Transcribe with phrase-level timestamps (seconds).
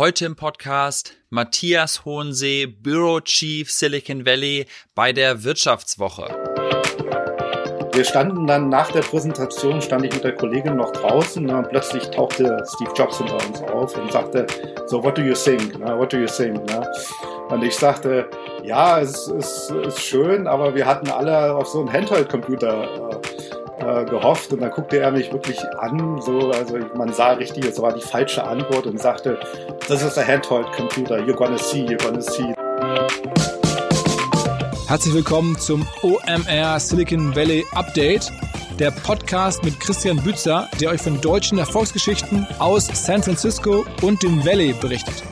[0.00, 6.24] Heute im Podcast Matthias Hohensee, Bureau Chief Silicon Valley bei der Wirtschaftswoche.
[7.92, 11.68] Wir standen dann nach der Präsentation, stand ich mit der Kollegin noch draußen ne, und
[11.68, 14.46] plötzlich tauchte Steve Jobs hinter uns auf und sagte,
[14.86, 15.78] so, what do you think?
[15.78, 16.64] Ne, what do you think?
[16.70, 16.90] Ne?
[17.50, 18.26] Und ich sagte,
[18.64, 23.20] ja, es ist, ist schön, aber wir hatten alle auf so einen Handheld-Computer
[23.80, 27.80] äh, gehofft und dann guckte er mich wirklich an, so, also man sah richtig, es
[27.80, 29.38] war die falsche Antwort und sagte,
[29.88, 32.54] das ist der Handheld-Computer, you're gonna see, you're gonna see.
[34.86, 38.30] Herzlich willkommen zum OMR Silicon Valley Update,
[38.78, 44.44] der Podcast mit Christian Bützer, der euch von deutschen Erfolgsgeschichten aus San Francisco und dem
[44.44, 45.22] Valley berichtet.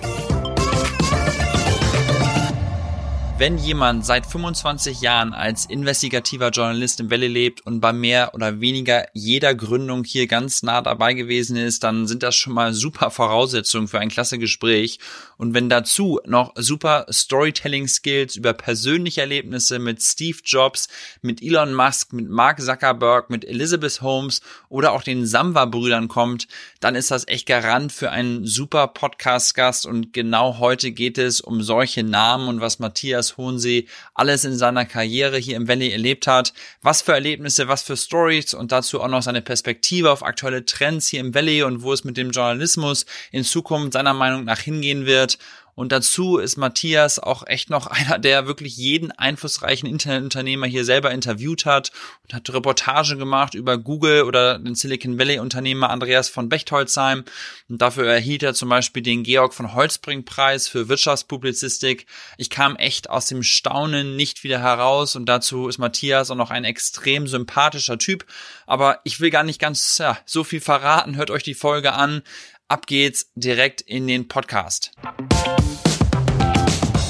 [3.39, 8.61] Wenn jemand seit 25 Jahren als investigativer Journalist im Valley lebt und bei mehr oder
[8.61, 13.13] weniger jeder Gründung hier ganz nah dabei gewesen ist, dann sind das schon mal super
[13.13, 14.99] Voraussetzungen für ein klasse Gespräch.
[15.37, 20.89] Und wenn dazu noch super Storytelling-Skills über persönliche Erlebnisse mit Steve Jobs,
[21.23, 26.49] mit Elon Musk, mit Mark Zuckerberg, mit Elizabeth Holmes oder auch den Samwa-Brüdern kommt,
[26.81, 29.87] dann ist das echt Garant für einen super Podcast-Gast.
[29.87, 34.85] Und genau heute geht es um solche Namen und was Matthias Hohensee alles in seiner
[34.85, 39.09] Karriere hier im Valley erlebt hat, was für Erlebnisse, was für Stories und dazu auch
[39.09, 43.07] noch seine Perspektive auf aktuelle Trends hier im Valley und wo es mit dem Journalismus
[43.33, 45.39] in Zukunft seiner Meinung nach hingehen wird
[45.79, 51.13] und dazu ist Matthias auch echt noch einer, der wirklich jeden einflussreichen Internetunternehmer hier selber
[51.13, 51.93] interviewt hat
[52.25, 57.23] und hat Reportage gemacht über Google oder den Silicon Valley Unternehmer Andreas von Bechtolzheim.
[57.69, 62.07] Und dafür erhielt er zum Beispiel den Georg von Holzbring Preis für Wirtschaftspublizistik.
[62.39, 66.51] Ich kam echt aus dem Staunen nicht wieder heraus und dazu ist Matthias auch noch
[66.51, 68.27] ein extrem sympathischer Typ.
[68.67, 71.15] Aber ich will gar nicht ganz ja, so viel verraten.
[71.15, 72.23] Hört euch die Folge an.
[72.67, 74.91] Ab geht's direkt in den Podcast.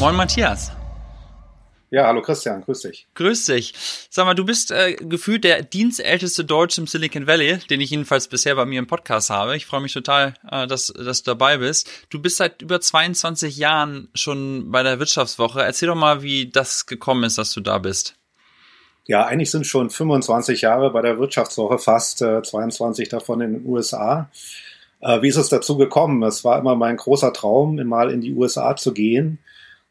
[0.01, 0.71] Moin Matthias.
[1.91, 3.09] Ja, hallo Christian, grüß dich.
[3.17, 3.75] Grüß dich.
[4.11, 8.29] Sag mal, du bist äh, gefühlt der dienstälteste Deutsche im Silicon Valley, den ich jedenfalls
[8.29, 9.57] bisher bei mir im Podcast habe.
[9.57, 11.91] Ich freue mich total, äh, dass, dass du dabei bist.
[12.11, 15.63] Du bist seit über 22 Jahren schon bei der Wirtschaftswoche.
[15.63, 18.15] Erzähl doch mal, wie das gekommen ist, dass du da bist.
[19.07, 23.67] Ja, eigentlich sind schon 25 Jahre bei der Wirtschaftswoche, fast äh, 22 davon in den
[23.67, 24.31] USA.
[25.01, 26.23] Äh, wie ist es dazu gekommen?
[26.23, 29.41] Es war immer mein großer Traum, mal in die USA zu gehen.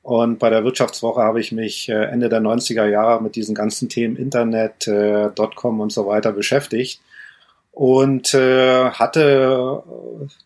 [0.07, 3.90] Und bei der Wirtschaftswoche habe ich mich äh, Ende der 90er Jahre mit diesen ganzen
[3.90, 7.01] Themen Internet, äh, Dotcom und so weiter beschäftigt
[7.73, 9.84] und äh, hatte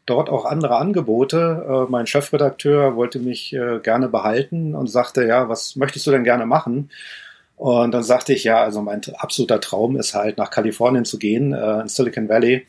[0.08, 1.64] dort auch andere Angebote.
[1.88, 6.24] Äh, mein Chefredakteur wollte mich äh, gerne behalten und sagte, ja, was möchtest du denn
[6.24, 6.90] gerne machen?
[7.56, 11.54] Und dann sagte ich, ja, also mein absoluter Traum ist halt nach Kalifornien zu gehen,
[11.54, 12.66] äh, in Silicon Valley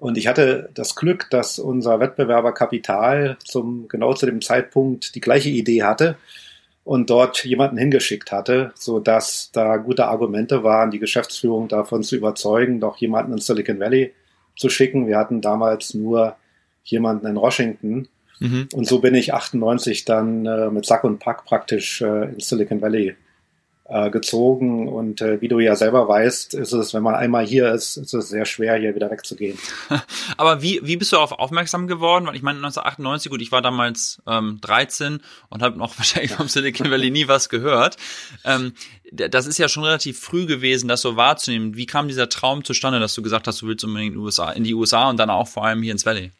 [0.00, 5.20] und ich hatte das Glück, dass unser Wettbewerber Kapital zum, genau zu dem Zeitpunkt die
[5.20, 6.16] gleiche Idee hatte
[6.84, 12.16] und dort jemanden hingeschickt hatte, so dass da gute Argumente waren, die Geschäftsführung davon zu
[12.16, 14.14] überzeugen, doch jemanden in Silicon Valley
[14.56, 15.06] zu schicken.
[15.06, 16.34] Wir hatten damals nur
[16.82, 18.08] jemanden in Washington.
[18.38, 18.68] Mhm.
[18.72, 22.80] Und so bin ich 98 dann äh, mit Sack und Pack praktisch äh, in Silicon
[22.80, 23.16] Valley
[23.90, 24.88] äh, gezogen.
[24.88, 28.14] Und äh, wie du ja selber weißt, ist es, wenn man einmal hier ist, ist
[28.14, 29.58] es sehr schwer, hier wieder wegzugehen.
[30.36, 32.26] Aber wie, wie bist du darauf aufmerksam geworden?
[32.26, 36.46] Weil ich meine, 1998, gut, ich war damals ähm, 13 und habe noch wahrscheinlich vom
[36.46, 37.96] Silicon Valley nie was gehört.
[38.44, 38.74] Ähm,
[39.12, 41.76] das ist ja schon relativ früh gewesen, das so wahrzunehmen.
[41.76, 44.52] Wie kam dieser Traum zustande, dass du gesagt hast, du willst unbedingt in die USA,
[44.52, 46.30] in die USA und dann auch vor allem hier ins Valley?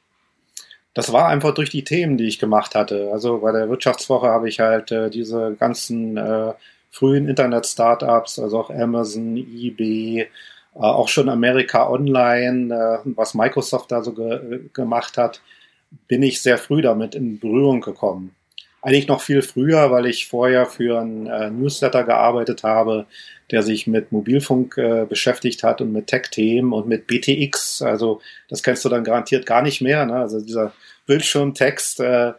[0.95, 3.11] Das war einfach durch die Themen, die ich gemacht hatte.
[3.13, 6.53] Also bei der Wirtschaftswoche habe ich halt äh, diese ganzen äh,
[6.91, 10.29] frühen Internet-Startups, also auch Amazon, eBay,
[10.75, 15.41] äh, auch schon Amerika Online, äh, was Microsoft da so ge gemacht hat,
[16.09, 18.35] bin ich sehr früh damit in Berührung gekommen.
[18.83, 23.07] Eigentlich noch viel früher, weil ich vorher für einen äh, Newsletter gearbeitet habe,
[23.51, 24.77] der sich mit Mobilfunk
[25.09, 27.83] beschäftigt hat und mit Tech-Themen und mit BTX.
[27.83, 30.07] Also das kennst du dann garantiert gar nicht mehr.
[30.07, 30.15] Ne?
[30.15, 30.73] Also dieser
[31.07, 32.35] Bildschirmtext, äh,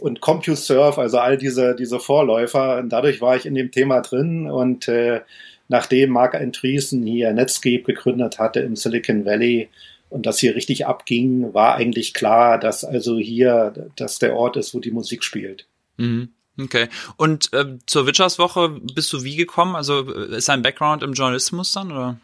[0.00, 2.78] und CompuServe, also all diese, diese Vorläufer.
[2.78, 5.20] Und dadurch war ich in dem Thema drin und äh,
[5.68, 9.68] nachdem Mark Andreessen hier Netscape gegründet hatte im Silicon Valley
[10.10, 14.74] und das hier richtig abging, war eigentlich klar, dass also hier dass der Ort ist,
[14.74, 15.66] wo die Musik spielt.
[15.96, 16.28] Mhm.
[16.58, 16.88] Okay.
[17.16, 19.76] Und äh, zur Wirtschaftswoche bist du wie gekommen?
[19.76, 22.18] Also äh, ist dein Background im Journalismus dann oder?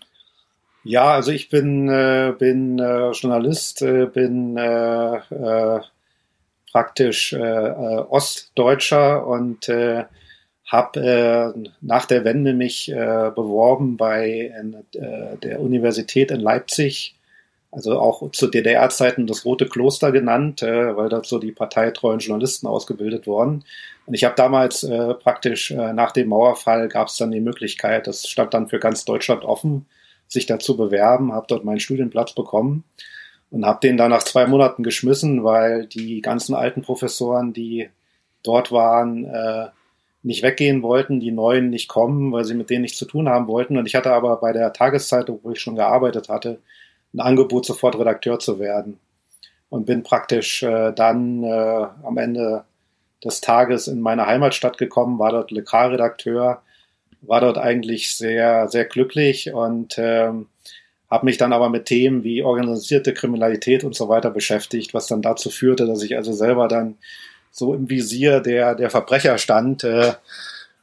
[0.85, 5.81] Ja, also ich bin äh, bin äh, Journalist, äh, bin äh, äh,
[6.72, 10.04] praktisch äh, äh, Ostdeutscher und äh,
[10.66, 14.52] habe äh, nach der Wende mich äh, beworben bei
[14.94, 17.14] äh, der Universität in Leipzig
[17.72, 22.66] also auch zu DDR-Zeiten das Rote Kloster genannt, äh, weil dort so die parteitreuen Journalisten
[22.66, 23.64] ausgebildet wurden.
[24.04, 28.06] Und ich habe damals äh, praktisch äh, nach dem Mauerfall gab es dann die Möglichkeit,
[28.06, 29.86] das stand dann für ganz Deutschland offen,
[30.28, 32.84] sich dazu bewerben, habe dort meinen Studienplatz bekommen
[33.52, 37.90] und habe den dann nach zwei Monaten geschmissen, weil die ganzen alten Professoren, die
[38.43, 39.69] dort waren, äh,
[40.22, 43.49] nicht weggehen wollten, die Neuen nicht kommen, weil sie mit denen nichts zu tun haben
[43.49, 43.76] wollten.
[43.76, 46.60] Und ich hatte aber bei der Tageszeitung, wo ich schon gearbeitet hatte,
[47.12, 48.99] ein Angebot, sofort Redakteur zu werden.
[49.69, 52.64] Und bin praktisch äh, dann äh, am Ende
[53.22, 56.62] des Tages in meine Heimatstadt gekommen, war dort Lokalredakteur,
[57.20, 60.46] war dort eigentlich sehr, sehr glücklich und ähm,
[61.12, 65.20] habe mich dann aber mit Themen wie organisierte Kriminalität und so weiter beschäftigt, was dann
[65.20, 66.97] dazu führte, dass ich also selber dann
[67.50, 69.85] so im Visier der, der Verbrecher stand.
[69.85, 70.14] Äh,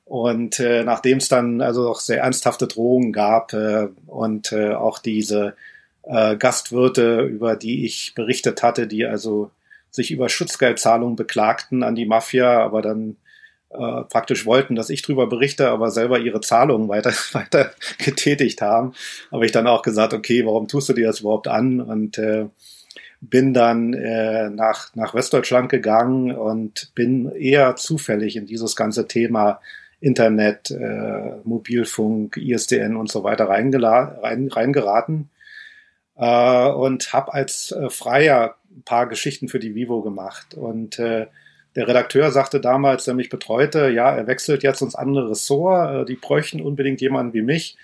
[0.06, 5.00] und äh, nachdem es dann also auch sehr ernsthafte Drohungen gab äh, und äh, auch
[5.00, 5.56] diese
[6.04, 9.50] äh, Gastwirte, über die ich berichtet hatte, die also
[9.90, 13.16] sich über Schutzgeldzahlungen beklagten an die Mafia, aber dann
[13.72, 18.94] äh, praktisch wollten, dass ich drüber berichte, aber selber ihre Zahlungen weiter, weiter getätigt haben,
[19.32, 21.82] habe ich dann auch gesagt, okay, warum tust du dir das überhaupt an?
[21.82, 22.48] Und äh,
[23.22, 29.60] bin dann äh, nach, nach Westdeutschland gegangen und bin eher zufällig in dieses ganze Thema
[30.00, 35.30] Internet, äh, Mobilfunk, ISDN und so weiter rein, reingeraten
[36.16, 40.54] äh, und habe als äh, Freier ein paar Geschichten für die Vivo gemacht.
[40.54, 41.28] Und äh,
[41.76, 46.06] der Redakteur sagte damals, der mich betreute, ja, er wechselt jetzt ins andere Ressort, äh,
[46.06, 47.78] die bräuchten unbedingt jemanden wie mich.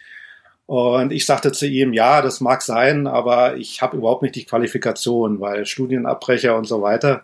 [0.67, 4.45] Und ich sagte zu ihm, ja, das mag sein, aber ich habe überhaupt nicht die
[4.45, 7.23] Qualifikation, weil Studienabbrecher und so weiter.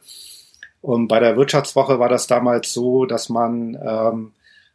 [0.82, 4.32] Und bei der Wirtschaftswoche war das damals so, dass man ähm,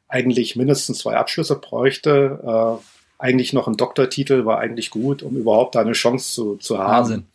[0.08, 2.40] eigentlich mindestens zwei Abschlüsse bräuchte.
[2.80, 2.84] Äh,
[3.18, 6.90] eigentlich noch ein Doktortitel war eigentlich gut, um überhaupt eine Chance zu, zu haben.
[6.90, 7.26] Wahnsinn.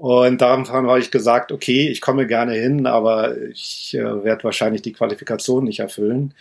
[0.00, 4.80] Und daran habe ich gesagt, okay, ich komme gerne hin, aber ich äh, werde wahrscheinlich
[4.80, 6.32] die Qualifikation nicht erfüllen.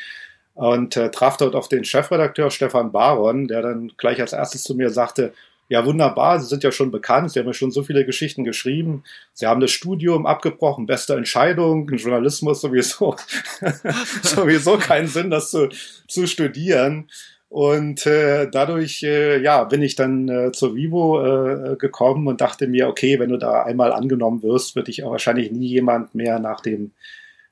[0.54, 4.76] Und äh, traf dort auf den Chefredakteur Stefan Baron, der dann gleich als erstes zu
[4.76, 5.34] mir sagte,
[5.68, 9.04] ja, wunderbar, Sie sind ja schon bekannt, Sie haben ja schon so viele Geschichten geschrieben.
[9.34, 13.18] Sie haben das Studium abgebrochen, beste Entscheidung, Journalismus sowieso,
[14.24, 15.68] sowieso keinen Sinn, das zu,
[16.08, 17.10] zu studieren.
[17.50, 22.68] Und äh, dadurch äh, ja, bin ich dann äh, zur Vivo äh, gekommen und dachte
[22.68, 26.38] mir, okay, wenn du da einmal angenommen wirst, wird dich auch wahrscheinlich nie jemand mehr
[26.38, 26.92] nach dem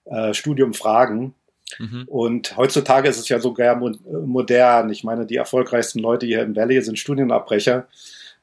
[0.06, 1.34] äh, Studium fragen.
[1.80, 2.04] Mhm.
[2.08, 3.92] Und heutzutage ist es ja sogar mo
[4.26, 4.92] modern.
[4.92, 7.88] Ich meine, die erfolgreichsten Leute hier im Valley sind Studienabbrecher.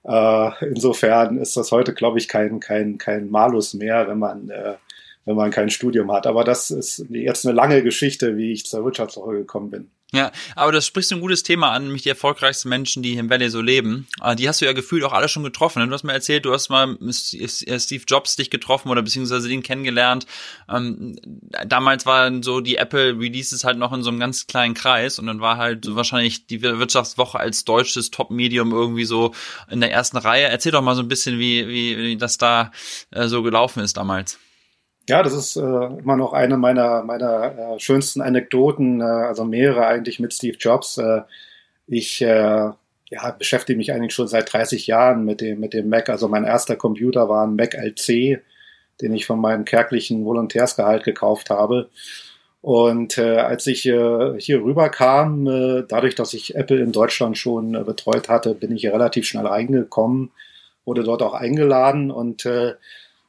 [0.03, 4.75] Äh, insofern ist das heute, glaube ich, kein, kein, kein Malus mehr, wenn man, äh,
[5.25, 6.27] wenn man kein Studium hat.
[6.27, 9.91] Aber das ist jetzt eine lange Geschichte, wie ich zur Wirtschaftswoche gekommen bin.
[10.15, 13.21] Ja, aber das sprichst du ein gutes Thema an, nämlich die erfolgreichsten Menschen, die hier
[13.21, 14.07] im Valley so leben.
[14.21, 15.83] Ah, die hast du ja gefühlt auch alle schon getroffen.
[15.83, 15.89] Ne?
[15.89, 20.27] Du hast mir erzählt, du hast mal Steve Jobs dich getroffen oder beziehungsweise den kennengelernt.
[20.69, 21.17] Ähm,
[21.67, 25.27] damals waren so die Apple Releases halt noch in so einem ganz kleinen Kreis und
[25.27, 29.35] dann war halt so wahrscheinlich die Wirtschaftswoche als deutsches Top-Medium irgendwie so
[29.69, 30.45] in der ersten Reihe.
[30.45, 32.71] Erzähl doch mal so ein bisschen, wie, wie, wie das da
[33.11, 34.39] äh, so gelaufen ist damals.
[35.09, 39.87] Ja, das ist äh, immer noch eine meiner, meiner äh, schönsten Anekdoten, äh, also mehrere
[39.87, 40.97] eigentlich mit Steve Jobs.
[40.97, 41.23] Äh,
[41.87, 42.71] ich äh,
[43.11, 46.09] ja, beschäftige mich eigentlich schon seit 30 Jahren mit dem, mit dem Mac.
[46.09, 48.41] Also mein erster Computer war ein Mac LC,
[49.03, 51.91] den ich von meinem kärglichen Volontärsgehalt gekauft habe.
[52.63, 57.75] Und äh, als ich äh, hier rüberkam, äh, dadurch, dass ich Apple in Deutschland schon
[57.75, 60.31] äh, betreut hatte, bin ich hier relativ schnell reingekommen,
[60.87, 62.73] wurde dort auch eingeladen und äh,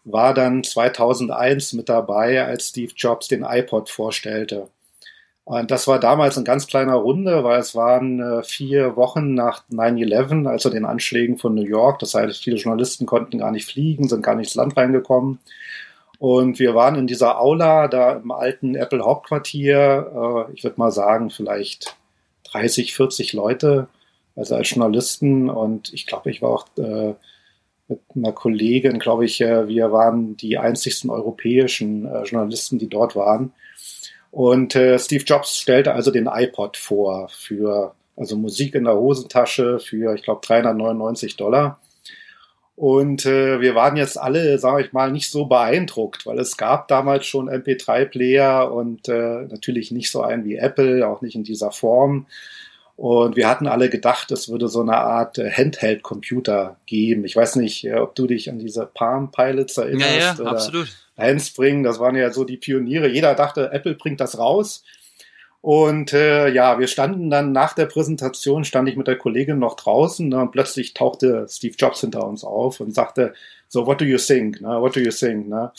[0.05, 4.69] war dann 2001 mit dabei, als Steve Jobs den iPod vorstellte.
[5.45, 9.63] Und das war damals eine ganz kleiner Runde, weil es waren äh, vier Wochen nach
[9.69, 11.99] 9-11, also den Anschlägen von New York.
[11.99, 15.39] Das heißt, viele Journalisten konnten gar nicht fliegen, sind gar nicht ins Land reingekommen.
[16.17, 20.91] Und wir waren in dieser Aula, da im alten Apple Hauptquartier, äh, ich würde mal
[20.91, 21.95] sagen, vielleicht
[22.51, 23.87] 30, 40 Leute,
[24.35, 25.49] also als Journalisten.
[25.51, 27.13] Und ich glaube, ich war auch äh,
[27.87, 33.15] mit einer Kollegin, glaube ich, äh, wir waren die einzigsten europäischen äh, Journalisten, die dort
[33.15, 33.53] waren.
[34.31, 39.79] Und äh, Steve Jobs stellte also den iPod vor für also Musik in der Hosentasche
[39.79, 41.79] für, ich glaube, 399 Dollar.
[42.75, 46.89] Und äh, wir waren jetzt alle, sage ich mal, nicht so beeindruckt, weil es gab
[46.89, 51.71] damals schon MP3-Player und äh, natürlich nicht so einen wie Apple, auch nicht in dieser
[51.71, 52.27] Form.
[52.97, 57.25] Und wir hatten alle gedacht, es würde so eine Art äh, Handheld-Computer geben.
[57.25, 60.11] Ich weiß nicht, äh, ob du dich an diese Palm Pilots erinnerst.
[60.11, 60.87] Ja, ja, oder absolut.
[61.17, 63.09] Handspring, das waren ja so die Pioniere.
[63.09, 64.83] Jeder dachte, Apple bringt das raus.
[65.65, 69.75] Und äh, ja, wir standen dann nach der Präsentation, stand ich mit der Kollegin noch
[69.75, 73.33] draußen ne, und plötzlich tauchte Steve Jobs hinter uns auf und sagte,
[73.67, 74.61] so, what do you think?
[74.61, 74.79] Ne?
[74.79, 75.47] What do you think?
[75.47, 75.71] Ne?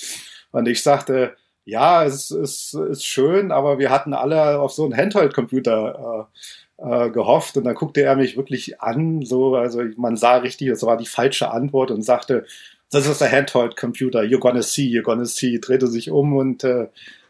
[0.51, 4.97] Und ich sagte, ja, es ist, ist schön, aber wir hatten alle auf so einen
[4.97, 6.39] Handheld-Computer äh,
[6.79, 10.83] äh, gehofft und dann guckte er mich wirklich an, so, also man sah richtig, das
[10.83, 12.45] war die falsche Antwort und sagte,
[12.91, 16.89] das ist der Handheld-Computer, you're gonna see, you're gonna see, drehte sich um und äh,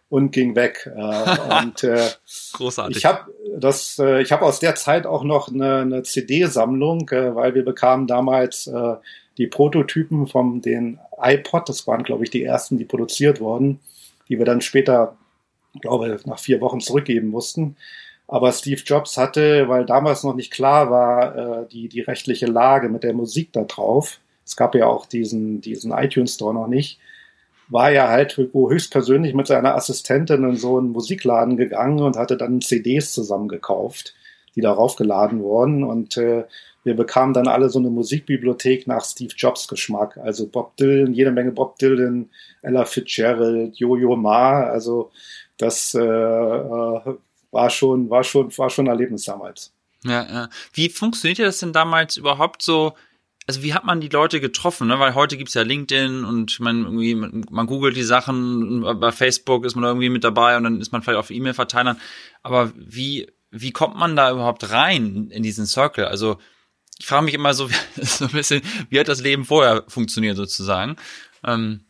[0.09, 0.91] und ging weg.
[0.95, 2.09] Äh, und äh,
[2.53, 2.97] Großartig.
[2.97, 7.35] Ich habe das, äh, ich habe aus der Zeit auch noch eine, eine CD-Sammlung, äh,
[7.35, 8.95] weil wir bekamen damals äh,
[9.38, 11.69] die Prototypen von den iPod.
[11.69, 13.81] Das waren, glaube ich, die ersten, die produziert wurden,
[14.29, 15.17] die wir dann später,
[15.81, 17.76] glaube nach vier Wochen zurückgeben mussten.
[18.28, 22.88] Aber Steve Jobs hatte, weil damals noch nicht klar war, äh, die, die rechtliche Lage
[22.88, 24.18] mit der Musik da drauf.
[24.45, 26.99] Es gab ja auch diesen, diesen iTunes Store noch nicht
[27.68, 32.61] war er halt höchstpersönlich mit seiner Assistentin in so einen Musikladen gegangen und hatte dann
[32.61, 34.14] CDs zusammengekauft,
[34.54, 35.83] die darauf geladen wurden.
[35.83, 36.45] Und äh,
[36.85, 40.16] wir bekamen dann alle so eine Musikbibliothek nach Steve Jobs Geschmack.
[40.18, 42.30] Also Bob Dylan, jede Menge Bob Dylan,
[42.62, 44.62] Ella Fitzgerald, Jojo Ma.
[44.64, 45.11] Also
[45.59, 47.14] das äh, äh,
[47.56, 49.72] war schon, war schon, war schon ein Erlebnis damals.
[50.04, 50.48] Ja, ja.
[50.72, 52.94] Wie funktionierte das denn damals überhaupt so?
[53.46, 54.88] also wie hat man die Leute getroffen?
[54.88, 54.98] Ne?
[54.98, 59.76] Weil heute gibt's ja LinkedIn und man irgendwie, man googelt die Sachen, bei Facebook ist
[59.76, 62.00] man irgendwie mit dabei und dann ist man vielleicht auf E-Mail-Verteilern.
[62.42, 66.06] Aber wie, wie kommt man da überhaupt rein in diesen Circle?
[66.06, 66.38] Also
[66.98, 70.96] ich frage mich immer so, so ein bisschen, wie hat das Leben vorher funktioniert sozusagen?
[71.44, 71.86] Ähm,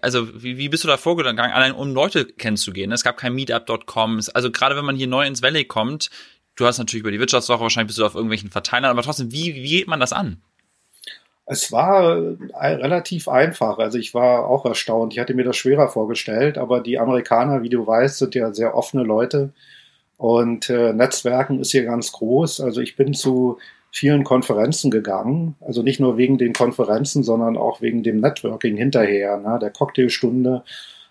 [0.00, 2.92] also wie, wie bist du da vorgegangen, allein um Leute kennenzulernen?
[2.92, 4.20] Es gab kein Meetup.com.
[4.34, 6.10] Also gerade wenn man hier neu ins Valley kommt,
[6.56, 9.54] du hast natürlich über die Wirtschaftswoche, wahrscheinlich bist du auf irgendwelchen Verteilern, aber trotzdem, wie,
[9.54, 10.38] wie geht man das an?
[11.44, 13.78] Es war äh, relativ einfach.
[13.78, 15.12] Also ich war auch erstaunt.
[15.12, 18.76] Ich hatte mir das schwerer vorgestellt, aber die Amerikaner, wie du weißt, sind ja sehr
[18.76, 19.52] offene Leute
[20.16, 22.60] und äh, Netzwerken ist hier ganz groß.
[22.60, 23.58] Also ich bin zu
[23.92, 29.36] vielen Konferenzen gegangen, also nicht nur wegen den Konferenzen, sondern auch wegen dem Networking hinterher,
[29.36, 30.64] ne, der Cocktailstunde,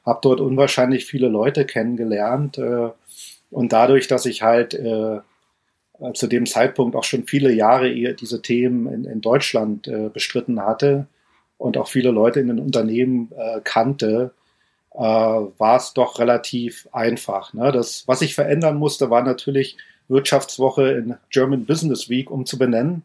[0.04, 2.90] habe dort unwahrscheinlich viele Leute kennengelernt äh,
[3.52, 5.20] und dadurch, dass ich halt äh,
[6.16, 11.06] zu dem Zeitpunkt auch schon viele Jahre diese Themen in, in Deutschland äh, bestritten hatte
[11.60, 14.34] und auch viele Leute in den Unternehmen äh, kannte,
[14.96, 17.54] äh, war es doch relativ einfach.
[17.54, 17.72] Ne?
[17.72, 19.78] Das, was ich verändern musste, war natürlich
[20.12, 23.02] Wirtschaftswoche in German Business Week umzubenennen,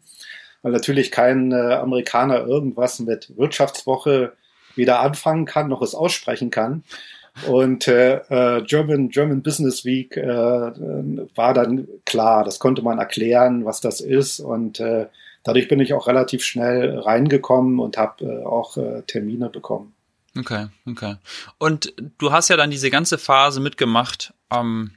[0.62, 4.32] weil natürlich kein äh, Amerikaner irgendwas mit Wirtschaftswoche
[4.74, 6.84] weder anfangen kann noch es aussprechen kann.
[7.46, 13.64] Und äh, äh, German, German Business Week äh, war dann klar, das konnte man erklären,
[13.64, 14.40] was das ist.
[14.40, 15.06] Und äh,
[15.44, 19.92] dadurch bin ich auch relativ schnell reingekommen und habe äh, auch äh, Termine bekommen.
[20.38, 21.16] Okay, okay.
[21.58, 24.92] Und du hast ja dann diese ganze Phase mitgemacht, ähm,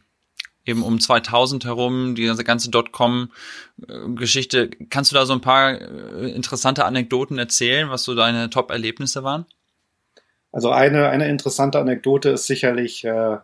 [0.70, 4.70] eben um 2000 herum, die ganze Dotcom-Geschichte.
[4.90, 9.46] Kannst du da so ein paar äh, interessante Anekdoten erzählen, was so deine Top-Erlebnisse waren?
[10.52, 13.44] Also eine, eine interessante Anekdote ist sicherlich, äh, sagen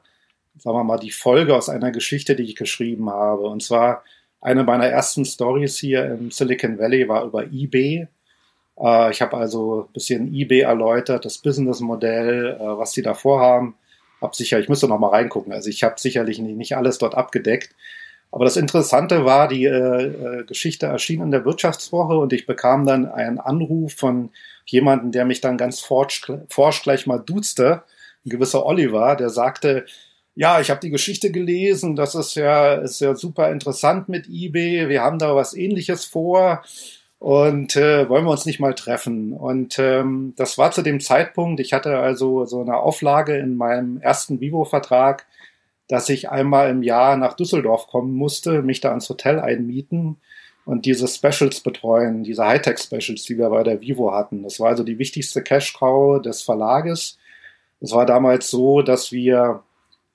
[0.63, 3.43] wir mal, die Folge aus einer Geschichte, die ich geschrieben habe.
[3.43, 4.03] Und zwar
[4.41, 8.07] eine meiner ersten Stories hier im Silicon Valley war über eBay.
[8.79, 13.75] Äh, ich habe also ein bisschen eBay erläutert, das Businessmodell, äh, was die da vorhaben.
[14.25, 15.53] Hab sicher, ich müsste noch mal reingucken.
[15.53, 17.75] Also ich habe sicherlich nicht, alles dort abgedeckt.
[18.31, 22.87] Aber das Interessante war, die äh, äh Geschichte erschien in der Wirtschaftswoche und ich bekam
[22.87, 24.31] dann einen Anruf von
[24.65, 27.83] jemanden, der mich dann ganz forsch, forsch gleich mal duzte,
[28.25, 29.85] ein gewisser Oliver, der sagte,
[30.33, 34.89] ja, ich habe die Geschichte gelesen, das ist ja, ist ja super interessant mit eBay,
[34.89, 36.63] wir haben da was ähnliches vor
[37.19, 39.33] und äh, wollen wir uns nicht mal treffen.
[39.33, 43.99] Und ähm, das war zu dem Zeitpunkt, ich hatte also so eine Auflage in meinem
[44.01, 45.25] ersten Vivo-Vertrag,
[45.87, 50.17] dass ich einmal im Jahr nach Düsseldorf kommen musste, mich da ans Hotel einmieten
[50.65, 54.43] und diese Specials betreuen, diese Hightech-Specials, die wir bei der Vivo hatten.
[54.43, 57.17] Das war also die wichtigste Cash-Cow des Verlages.
[57.81, 59.63] Es war damals so, dass wir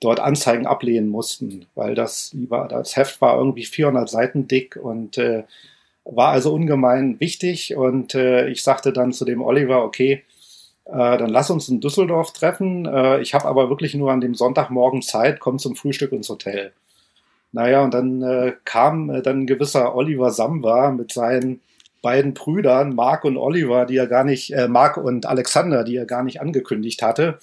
[0.01, 2.35] dort Anzeigen ablehnen mussten, weil das,
[2.69, 5.45] das Heft war irgendwie 400 Seiten dick und äh,
[6.11, 7.77] war also ungemein wichtig.
[7.77, 10.23] Und äh, ich sagte dann zu dem Oliver, okay,
[10.87, 12.87] äh, dann lass uns in Düsseldorf treffen.
[12.87, 16.73] Äh, ich habe aber wirklich nur an dem Sonntagmorgen Zeit, komm zum Frühstück ins Hotel.
[17.53, 21.61] Naja, und dann äh, kam äh, dann ein gewisser Oliver Samba mit seinen
[22.03, 26.07] beiden Brüdern, Mark und Oliver, die er gar nicht, äh, Mark und Alexander, die er
[26.07, 27.39] gar nicht angekündigt hatte,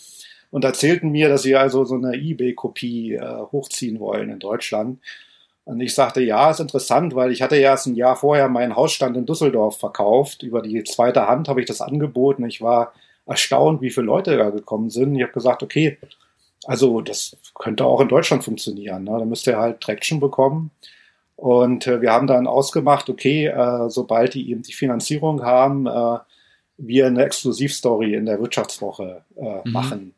[0.49, 4.99] und erzählten mir, dass sie also so eine eBay-Kopie äh, hochziehen wollen in Deutschland.
[5.67, 8.77] Und ich sagte, ja, ist interessant, weil ich hatte ja erst ein Jahr vorher meinen
[8.77, 10.41] Hausstand in Düsseldorf verkauft.
[10.41, 12.45] Über die zweite Hand habe ich das angeboten.
[12.45, 12.93] Ich war
[13.25, 15.13] erstaunt, wie viele Leute da gekommen sind.
[15.15, 15.97] Ich habe gesagt, okay,
[16.65, 19.03] Also das könnte auch in Deutschland funktionieren.
[19.03, 19.17] Ne?
[19.19, 20.71] Da müsste er halt Traction bekommen.
[21.35, 26.19] Und äh, wir haben dann ausgemacht, okay, äh, sobald die eben die Finanzierung haben, äh,
[26.77, 29.71] wir eine Exklusivstory in der Wirtschaftswoche äh, mhm.
[29.73, 30.13] machen.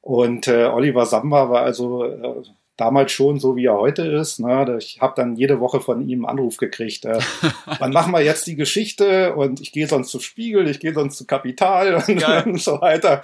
[0.00, 2.42] Und äh, Oliver Samba war also äh,
[2.80, 4.40] damals schon so, wie er heute ist.
[4.40, 4.76] Ne?
[4.78, 7.04] Ich habe dann jede Woche von ihm einen Anruf gekriegt.
[7.04, 7.18] Äh,
[7.78, 9.34] wann machen wir jetzt die Geschichte?
[9.34, 13.22] Und ich gehe sonst zu Spiegel, ich gehe sonst zu Kapital und, und so weiter.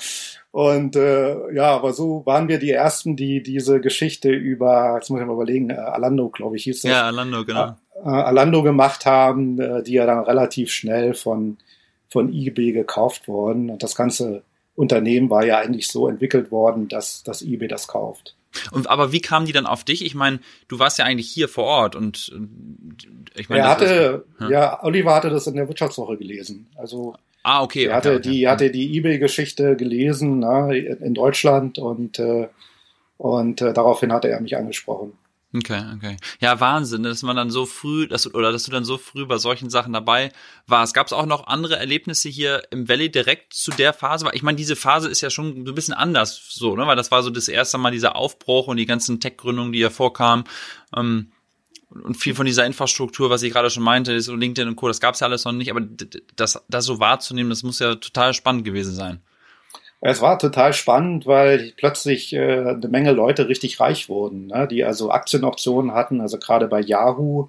[0.51, 5.21] Und äh, ja, aber so waren wir die Ersten, die diese Geschichte über, jetzt muss
[5.21, 6.91] ich mal überlegen, äh, Alando, glaube ich, hieß das.
[6.91, 7.77] Ja, Alando, genau.
[8.05, 11.59] Äh, Alando gemacht haben, äh, die ja dann relativ schnell von,
[12.09, 13.71] von eBay gekauft wurden.
[13.71, 14.43] Und das ganze
[14.75, 18.35] Unternehmen war ja eigentlich so entwickelt worden, dass, dass eBay das kauft.
[18.71, 20.05] Und aber wie kamen die dann auf dich?
[20.05, 24.25] Ich meine, du warst ja eigentlich hier vor Ort und äh, ich meine, er hatte,
[24.39, 24.51] ist, ja.
[24.51, 26.67] ja, Oliver hatte das in der Wirtschaftswoche gelesen.
[26.77, 32.19] Also ah, okay, er hatte okay, die hatte die eBay-Geschichte gelesen na, in Deutschland und
[32.19, 32.49] äh,
[33.19, 35.13] und äh, daraufhin hatte er mich angesprochen.
[35.57, 36.17] Okay, okay.
[36.41, 39.39] Ja, Wahnsinn, dass man dann so früh, dass, oder dass du dann so früh bei
[39.39, 40.33] solchen Sachen dabei
[40.67, 40.93] warst.
[40.93, 44.29] Gab es auch noch andere Erlebnisse hier im Valley direkt zu der Phase?
[44.35, 46.87] Ich meine, diese Phase ist ja schon so ein bisschen anders so, ne?
[46.87, 49.91] Weil das war so das erste Mal dieser Aufbruch und die ganzen Tech-Gründungen, die ja
[49.91, 50.45] vorkamen.
[50.95, 51.33] Ähm,
[51.89, 55.01] und viel von dieser Infrastruktur, was ich gerade schon meinte, so LinkedIn und Co., das
[55.01, 55.81] gab es ja alles noch nicht, aber
[56.35, 59.23] das, das so wahrzunehmen, das muss ja total spannend gewesen sein.
[60.00, 64.69] Es war total spannend, weil plötzlich äh, eine Menge Leute richtig reich wurden, ne?
[64.69, 67.49] die also Aktienoptionen hatten, also gerade bei Yahoo.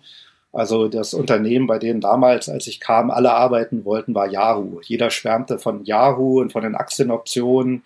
[0.54, 4.80] Also das Unternehmen, bei dem damals, als ich kam, alle arbeiten wollten, war Yahoo.
[4.82, 7.84] Jeder schwärmte von Yahoo und von den Aktienoptionen.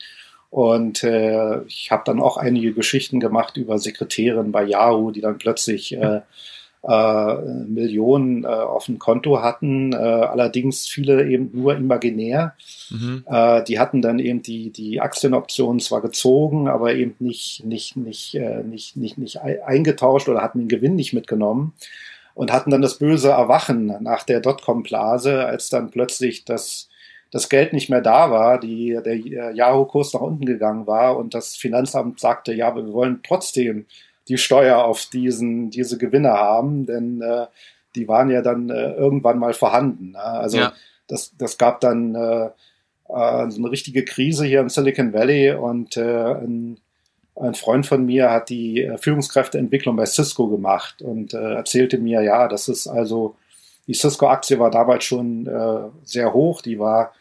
[0.52, 5.38] Und äh, ich habe dann auch einige Geschichten gemacht über Sekretärin bei Yahoo, die dann
[5.38, 6.22] plötzlich äh,
[6.84, 7.36] äh,
[7.68, 12.56] Millionen äh, auf dem Konto hatten, äh, allerdings viele eben nur imaginär.
[12.90, 13.24] Mhm.
[13.28, 18.36] Äh, die hatten dann eben die, die Aktienoptionen zwar gezogen, aber eben nicht, nicht, nicht,
[18.36, 21.74] äh, nicht, nicht, nicht eingetauscht oder hatten den Gewinn nicht mitgenommen
[22.34, 26.88] und hatten dann das böse Erwachen nach der Dotcom-Blase, als dann plötzlich das
[27.34, 29.16] das Geld nicht mehr da war, die, der
[29.54, 33.86] Yahoo-Kurs nach unten gegangen war und das Finanzamt sagte, ja, wir wollen trotzdem
[34.28, 37.48] die Steuer auf diesen, diese Gewinne haben, denn äh,
[37.96, 40.12] die waren ja dann äh, irgendwann mal vorhanden.
[40.12, 40.20] Ne?
[40.20, 40.74] Also ja.
[41.08, 42.50] das, das gab dann äh,
[43.10, 46.78] äh, so eine richtige Krise hier im Silicon Valley und äh, ein,
[47.36, 52.22] ein Freund von mir hat die äh, Führungskräfteentwicklung bei Cisco gemacht und äh, erzählte mir,
[52.22, 53.36] ja, das ist also,
[53.88, 57.14] die Cisco-Aktie war damals schon äh, sehr hoch, die war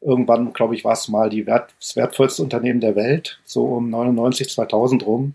[0.00, 3.90] irgendwann, glaube ich, war es mal die wert, das wertvollste Unternehmen der Welt, so um
[3.90, 5.34] 99, 2000 rum.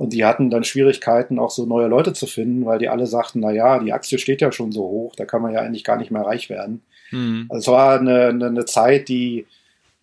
[0.00, 3.40] Und die hatten dann Schwierigkeiten, auch so neue Leute zu finden, weil die alle sagten,
[3.40, 5.98] na ja, die Aktie steht ja schon so hoch, da kann man ja eigentlich gar
[5.98, 6.80] nicht mehr reich werden.
[7.10, 7.44] Mhm.
[7.50, 9.44] Also es war eine, eine, eine, Zeit, die,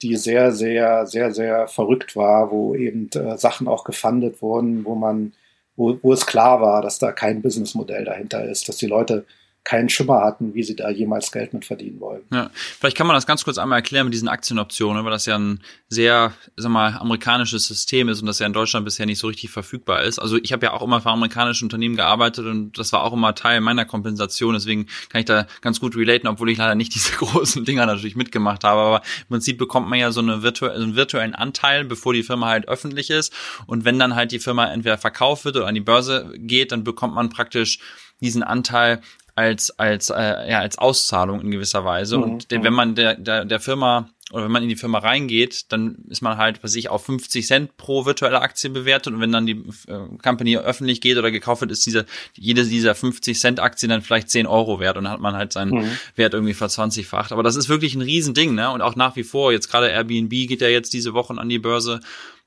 [0.04, 4.94] die sehr, sehr, sehr, sehr verrückt war, wo eben äh, Sachen auch gefundet wurden, wo
[4.94, 5.34] man,
[5.76, 9.26] wo, wo es klar war, dass da kein Businessmodell dahinter ist, dass die Leute
[9.68, 12.22] keinen Schimmer hatten, wie sie da jemals Geld mit verdienen wollen.
[12.32, 15.38] Ja, vielleicht kann man das ganz kurz einmal erklären mit diesen Aktienoptionen, weil das ja
[15.38, 19.28] ein sehr, sag mal, amerikanisches System ist und das ja in Deutschland bisher nicht so
[19.28, 20.20] richtig verfügbar ist.
[20.20, 23.36] Also ich habe ja auch immer für amerikanische Unternehmen gearbeitet und das war auch immer
[23.36, 27.12] Teil meiner Kompensation, deswegen kann ich da ganz gut relaten, obwohl ich leider nicht diese
[27.18, 30.96] großen Dinger natürlich mitgemacht habe, aber im Prinzip bekommt man ja so eine virtu einen
[30.96, 33.34] virtuellen Anteil, bevor die Firma halt öffentlich ist
[33.66, 36.86] und wenn dann halt die Firma entweder verkauft wird oder an die Börse geht, dann
[36.86, 37.80] bekommt man praktisch
[38.22, 39.02] diesen Anteil
[39.38, 42.18] als als äh, ja als Auszahlung in gewisser Weise.
[42.18, 42.24] Mhm.
[42.24, 46.00] Und wenn man der, der der Firma oder wenn man in die Firma reingeht, dann
[46.10, 49.46] ist man halt, was ich, auf 50 Cent pro virtuelle Aktie bewertet und wenn dann
[49.46, 53.90] die äh, Company öffentlich geht oder gekauft wird, ist diese, jede dieser 50 Cent Aktien
[53.90, 55.98] dann vielleicht 10 Euro wert und dann hat man halt seinen mhm.
[56.16, 57.32] Wert irgendwie verzwanzigfacht.
[57.32, 58.70] Aber das ist wirklich ein Riesending, ne?
[58.70, 61.60] Und auch nach wie vor, jetzt gerade Airbnb geht ja jetzt diese Wochen an die
[61.60, 62.02] Börse.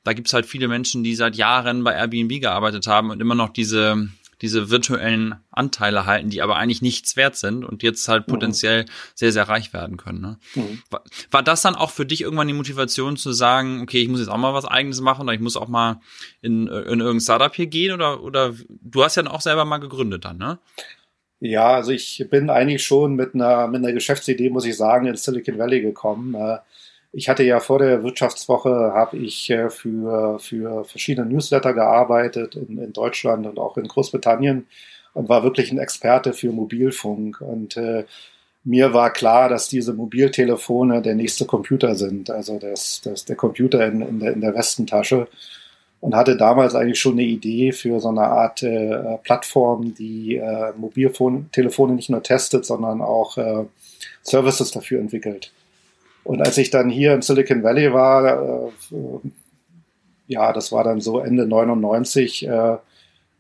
[0.04, 3.50] Da gibt's halt viele Menschen, die seit Jahren bei Airbnb gearbeitet haben und immer noch
[3.50, 4.10] diese
[4.42, 8.32] diese virtuellen Anteile halten, die aber eigentlich nichts wert sind und jetzt halt mhm.
[8.32, 10.20] potenziell sehr, sehr reich werden können.
[10.20, 10.38] Ne?
[10.54, 10.82] Mhm.
[10.90, 14.20] War, war das dann auch für dich irgendwann die Motivation zu sagen, okay, ich muss
[14.20, 16.00] jetzt auch mal was eigenes machen oder ich muss auch mal
[16.40, 19.78] in, in irgendein Startup hier gehen oder, oder du hast ja dann auch selber mal
[19.78, 20.58] gegründet dann, ne?
[21.42, 25.16] Ja, also ich bin eigentlich schon mit einer, mit einer Geschäftsidee, muss ich sagen, in
[25.16, 26.34] Silicon Valley gekommen.
[26.34, 26.58] Äh,
[27.12, 32.78] ich hatte ja vor der Wirtschaftswoche, habe ich äh, für, für verschiedene Newsletter gearbeitet in,
[32.78, 34.66] in Deutschland und auch in Großbritannien
[35.12, 37.40] und war wirklich ein Experte für Mobilfunk.
[37.40, 38.04] Und äh,
[38.62, 43.84] mir war klar, dass diese Mobiltelefone der nächste Computer sind, also das, das, der Computer
[43.86, 45.28] in, in, der, in der Westentasche.
[46.00, 50.72] Und hatte damals eigentlich schon eine Idee für so eine Art äh, Plattform, die äh,
[50.74, 53.66] Mobiltelefone nicht nur testet, sondern auch äh,
[54.22, 55.52] Services dafür entwickelt.
[56.24, 59.30] Und als ich dann hier im Silicon Valley war, äh,
[60.26, 62.76] ja, das war dann so Ende 99, äh,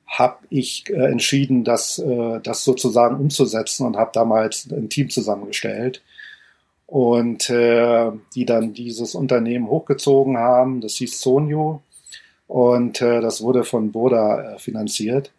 [0.06, 6.02] habe ich äh, entschieden, das, äh, das sozusagen umzusetzen und habe damals ein Team zusammengestellt
[6.86, 10.80] und äh, die dann dieses Unternehmen hochgezogen haben.
[10.80, 11.82] Das hieß Sonio
[12.48, 15.30] und äh, das wurde von Boda äh, finanziert.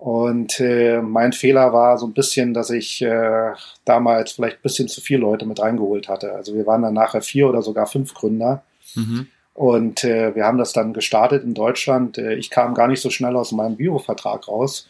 [0.00, 3.52] Und äh, mein Fehler war so ein bisschen, dass ich äh,
[3.84, 6.32] damals vielleicht ein bisschen zu viele Leute mit reingeholt hatte.
[6.32, 8.62] Also wir waren dann nachher vier oder sogar fünf Gründer.
[8.94, 9.26] Mhm.
[9.52, 12.16] Und äh, wir haben das dann gestartet in Deutschland.
[12.16, 14.88] Äh, ich kam gar nicht so schnell aus meinem Bürovertrag raus.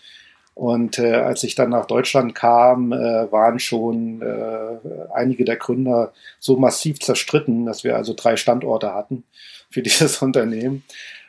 [0.54, 6.12] Und äh, als ich dann nach Deutschland kam, äh, waren schon äh, einige der Gründer
[6.38, 9.24] so massiv zerstritten, dass wir also drei Standorte hatten
[9.70, 10.84] für dieses Unternehmen.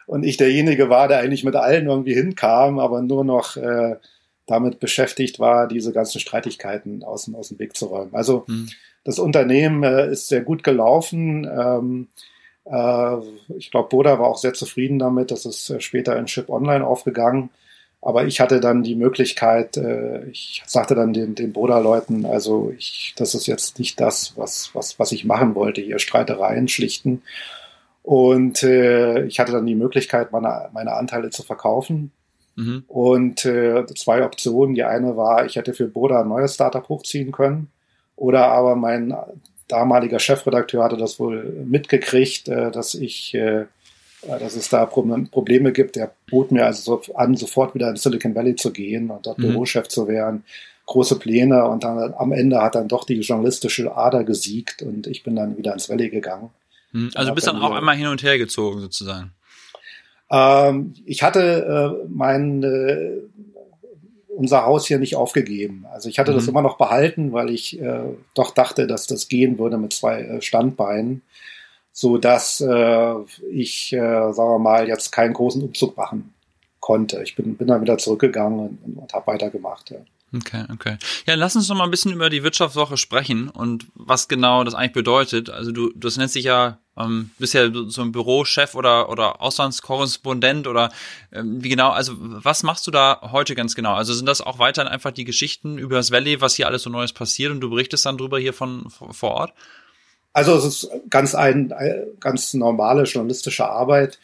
[0.05, 3.95] Und ich derjenige war, der eigentlich mit allen irgendwie hinkam, aber nur noch äh,
[4.47, 8.13] damit beschäftigt war, diese ganzen Streitigkeiten aus, aus dem Weg zu räumen.
[8.13, 8.69] Also mhm.
[9.03, 11.45] das Unternehmen äh, ist sehr gut gelaufen.
[11.45, 12.07] Ähm,
[12.65, 13.17] äh,
[13.57, 15.31] ich glaube, Boda war auch sehr zufrieden damit.
[15.31, 17.49] Das ist äh, später in Chip Online aufgegangen.
[18.03, 23.13] Aber ich hatte dann die Möglichkeit, äh, ich sagte dann den, den Boda-Leuten, also ich,
[23.15, 27.21] das ist jetzt nicht das, was, was, was ich machen wollte, hier Streitereien schlichten.
[28.03, 32.11] Und äh, ich hatte dann die Möglichkeit, meine, meine Anteile zu verkaufen.
[32.55, 32.83] Mhm.
[32.87, 34.75] Und äh, zwei Optionen.
[34.75, 37.69] Die eine war, ich hätte für Boda ein neues Startup hochziehen können.
[38.15, 39.15] Oder aber mein
[39.67, 43.65] damaliger Chefredakteur hatte das wohl mitgekriegt, äh, dass ich, äh,
[44.27, 45.97] dass es da Probleme gibt.
[45.97, 49.37] Er bot mir also so an, sofort wieder in Silicon Valley zu gehen und dort
[49.37, 49.43] mhm.
[49.43, 50.43] Bürochef zu werden.
[50.87, 55.23] Große Pläne und dann am Ende hat dann doch die journalistische Ader gesiegt und ich
[55.23, 56.49] bin dann wieder ins Valley gegangen.
[56.91, 57.11] Mhm.
[57.15, 59.31] Also bist dann auch einmal hin und her gezogen sozusagen.
[60.31, 63.21] Ähm, ich hatte äh, mein äh,
[64.35, 65.85] unser Haus hier nicht aufgegeben.
[65.91, 66.35] Also ich hatte mhm.
[66.35, 68.01] das immer noch behalten, weil ich äh,
[68.33, 71.21] doch dachte, dass das gehen würde mit zwei äh, Standbeinen,
[71.91, 73.15] so dass äh,
[73.51, 73.97] ich, äh,
[74.33, 76.33] sagen wir mal, jetzt keinen großen Umzug machen
[76.79, 77.21] konnte.
[77.23, 79.91] Ich bin, bin dann wieder zurückgegangen und, und habe weitergemacht.
[79.91, 79.97] Ja.
[80.33, 80.97] Okay, okay.
[81.25, 84.73] Ja, lass uns noch mal ein bisschen über die Wirtschaftswoche sprechen und was genau das
[84.73, 85.49] eigentlich bedeutet.
[85.49, 90.67] Also du, das nennt sich ja ähm, bist ja so ein Bürochef oder oder Auslandskorrespondent
[90.67, 90.89] oder
[91.33, 91.89] ähm, wie genau?
[91.91, 93.93] Also was machst du da heute ganz genau?
[93.93, 96.89] Also sind das auch weiterhin einfach die Geschichten über das Valley, was hier alles so
[96.89, 99.53] Neues passiert und du berichtest dann drüber hier von vor Ort?
[100.33, 101.73] Also es ist ganz ein,
[102.21, 104.17] ganz normale journalistische Arbeit.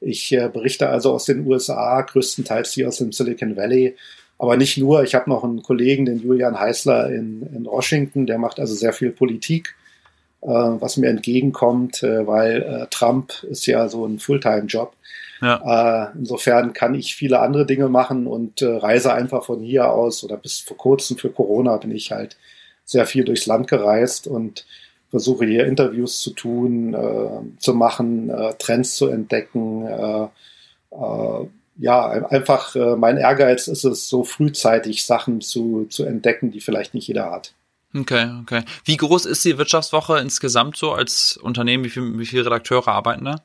[0.00, 3.96] Ich äh, berichte also aus den USA, größtenteils hier aus dem Silicon Valley
[4.42, 8.38] aber nicht nur, ich habe noch einen Kollegen, den Julian Heißler in, in Washington, der
[8.38, 9.76] macht also sehr viel Politik,
[10.40, 14.96] äh, was mir entgegenkommt, äh, weil äh, Trump ist ja so ein Fulltime-Job.
[15.42, 16.08] Ja.
[16.08, 20.24] Äh, insofern kann ich viele andere Dinge machen und äh, reise einfach von hier aus
[20.24, 22.36] oder bis vor kurzem für Corona bin ich halt
[22.84, 24.66] sehr viel durchs Land gereist und
[25.10, 29.86] versuche hier Interviews zu tun, äh, zu machen, Trends zu entdecken,
[31.76, 36.94] ja, einfach äh, mein Ehrgeiz ist es, so frühzeitig Sachen zu, zu entdecken, die vielleicht
[36.94, 37.54] nicht jeder hat.
[37.94, 38.62] Okay, okay.
[38.84, 41.84] Wie groß ist die Wirtschaftswoche insgesamt so als Unternehmen?
[41.84, 43.42] Wie, viel, wie viele Redakteure arbeiten da?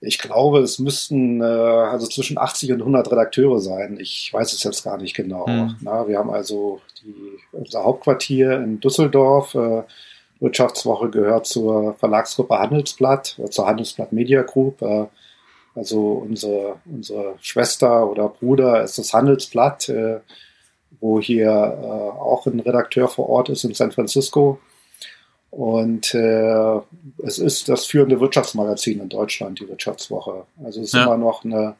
[0.00, 3.98] Ich glaube, es müssten äh, also zwischen 80 und 100 Redakteure sein.
[4.00, 5.46] Ich weiß es jetzt gar nicht genau.
[5.46, 5.76] Hm.
[5.80, 7.14] Na, wir haben also die,
[7.52, 9.54] unser Hauptquartier in Düsseldorf.
[9.54, 9.82] Äh,
[10.40, 14.80] Wirtschaftswoche gehört zur Verlagsgruppe Handelsblatt, äh, zur Handelsblatt Media Group.
[14.82, 15.06] Äh,
[15.78, 20.18] also unsere, unsere Schwester oder Bruder ist das Handelsblatt, äh,
[21.00, 21.86] wo hier äh,
[22.20, 24.58] auch ein Redakteur vor Ort ist in San Francisco.
[25.50, 26.80] Und äh,
[27.22, 30.44] es ist das führende Wirtschaftsmagazin in Deutschland, die Wirtschaftswoche.
[30.62, 31.04] Also es ist ja.
[31.04, 31.76] immer noch eine,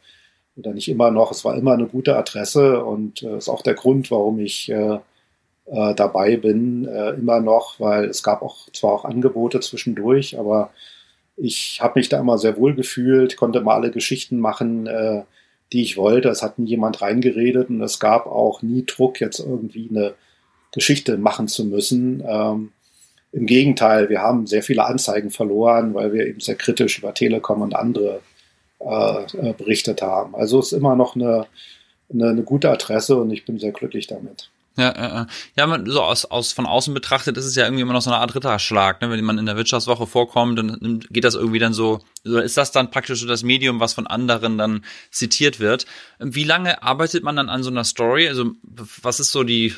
[0.56, 3.74] oder nicht immer noch, es war immer eine gute Adresse und äh, ist auch der
[3.74, 4.98] Grund, warum ich äh,
[5.66, 10.70] äh, dabei bin, äh, immer noch, weil es gab auch zwar auch Angebote zwischendurch, aber
[11.40, 15.22] ich habe mich da immer sehr wohl gefühlt, konnte mal alle Geschichten machen, äh,
[15.72, 16.28] die ich wollte.
[16.28, 20.14] Es hat nie jemand reingeredet und es gab auch nie Druck, jetzt irgendwie eine
[20.72, 22.22] Geschichte machen zu müssen.
[22.26, 22.72] Ähm,
[23.32, 27.62] Im Gegenteil, wir haben sehr viele Anzeigen verloren, weil wir eben sehr kritisch über Telekom
[27.62, 28.20] und andere
[28.80, 30.34] äh, äh berichtet haben.
[30.34, 31.46] Also es ist immer noch eine,
[32.12, 34.50] eine, eine gute Adresse und ich bin sehr glücklich damit.
[34.78, 37.94] Ja, ja, ja, man, so aus, aus von außen betrachtet ist es ja irgendwie immer
[37.94, 39.10] noch so eine Art Ritterschlag, ne?
[39.10, 42.70] Wenn man in der Wirtschaftswoche vorkommt, dann geht das irgendwie dann so, so ist das
[42.70, 45.86] dann praktisch so das Medium, was von anderen dann zitiert wird.
[46.20, 48.28] Wie lange arbeitet man dann an so einer Story?
[48.28, 49.74] Also was ist so die,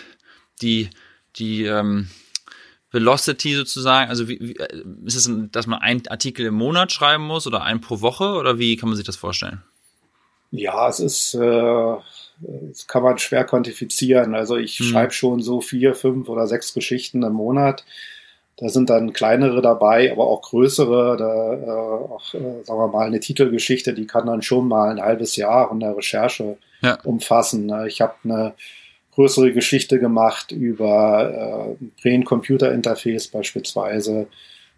[0.60, 0.90] die,
[1.36, 2.10] die ähm,
[2.90, 4.10] Velocity sozusagen?
[4.10, 7.80] Also wie, wie, ist es, dass man einen Artikel im Monat schreiben muss oder einen
[7.80, 9.62] pro Woche oder wie kann man sich das vorstellen?
[10.50, 11.96] Ja, es ist äh
[12.40, 14.34] das kann man schwer quantifizieren.
[14.34, 14.86] Also ich hm.
[14.86, 17.84] schreibe schon so vier, fünf oder sechs Geschichten im Monat.
[18.56, 21.16] Da sind dann kleinere dabei, aber auch größere.
[21.16, 25.00] Da äh, auch, äh, sagen wir mal, eine Titelgeschichte, die kann dann schon mal ein
[25.00, 26.98] halbes Jahr in der Recherche ja.
[27.04, 27.72] umfassen.
[27.86, 28.52] Ich habe eine
[29.14, 34.26] größere Geschichte gemacht über äh, Brain-Computer-Interface beispielsweise.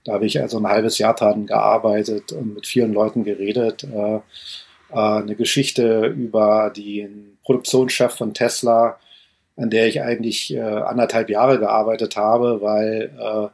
[0.04, 3.84] Da habe ich also ein halbes Jahr dran gearbeitet und mit vielen Leuten geredet.
[3.84, 4.20] Äh,
[4.92, 8.98] äh, eine Geschichte über den Produktionschef von Tesla,
[9.56, 13.48] an der ich eigentlich äh, anderthalb Jahre gearbeitet habe, weil äh,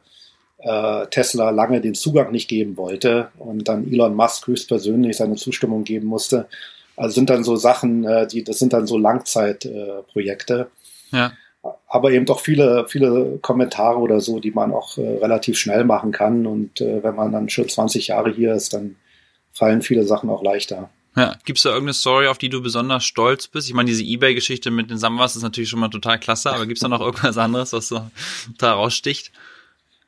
[0.59, 5.83] äh, Tesla lange den Zugang nicht geben wollte und dann Elon Musk höchstpersönlich seine Zustimmung
[5.83, 6.47] geben musste.
[6.95, 10.67] Also sind dann so Sachen, äh, die, das sind dann so Langzeitprojekte.
[11.11, 11.31] Äh, ja.
[11.87, 16.11] Aber eben doch viele, viele Kommentare oder so, die man auch äh, relativ schnell machen
[16.11, 16.45] kann.
[16.45, 18.95] Und äh, wenn man dann schon 20 Jahre hier ist, dann
[19.51, 20.89] fallen viele Sachen auch leichter.
[21.15, 23.67] Ja, gibt's da irgendeine Story, auf die du besonders stolz bist?
[23.67, 26.81] Ich meine, diese Ebay-Geschichte mit den Samwas ist natürlich schon mal total klasse, aber gibt's
[26.81, 28.09] da noch irgendwas anderes, was so
[28.57, 29.31] da raussticht?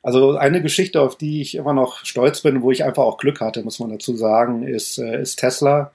[0.02, 3.40] Also eine Geschichte, auf die ich immer noch stolz bin, wo ich einfach auch Glück
[3.40, 5.92] hatte, muss man dazu sagen, ist, äh, ist Tesla.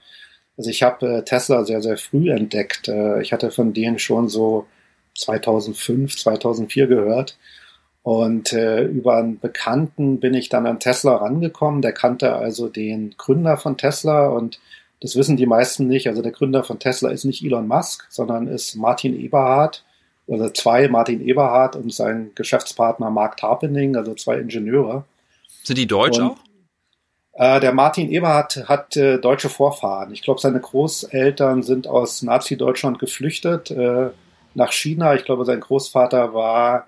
[0.57, 2.87] Also ich habe äh, Tesla sehr, sehr früh entdeckt.
[2.87, 4.65] Äh, ich hatte von denen schon so
[5.17, 7.37] 2005, 2004 gehört.
[8.01, 11.81] Und äh, über einen Bekannten bin ich dann an Tesla rangekommen.
[11.81, 14.61] Der kannte also den Gründer von Tesla und
[15.01, 16.07] das wissen die meisten nicht.
[16.07, 19.83] Also der Gründer von Tesla ist nicht Elon Musk, sondern ist Martin Eberhard,
[20.27, 25.05] also zwei, Martin Eberhard und sein Geschäftspartner Mark Tarpening, also zwei Ingenieure.
[25.63, 26.37] Sind die deutsch und, auch?
[27.33, 30.11] Äh, der Martin Eberhard hat äh, deutsche Vorfahren.
[30.11, 34.09] Ich glaube, seine Großeltern sind aus Nazi-Deutschland geflüchtet äh,
[34.55, 35.13] nach China.
[35.13, 36.87] Ich glaube, sein Großvater war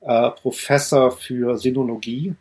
[0.00, 2.34] äh, Professor für Sinologie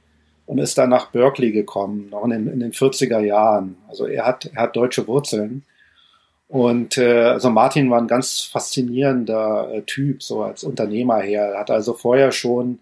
[0.45, 3.77] und ist dann nach Berkeley gekommen, noch in den, in den 40er Jahren.
[3.87, 5.63] Also er hat, er hat deutsche Wurzeln.
[6.47, 11.53] Und äh, also Martin war ein ganz faszinierender äh, Typ, so als Unternehmer her.
[11.53, 12.79] Er hat also vorher schon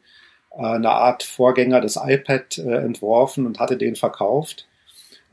[0.51, 4.67] äh, eine Art Vorgänger des iPad äh, entworfen und hatte den verkauft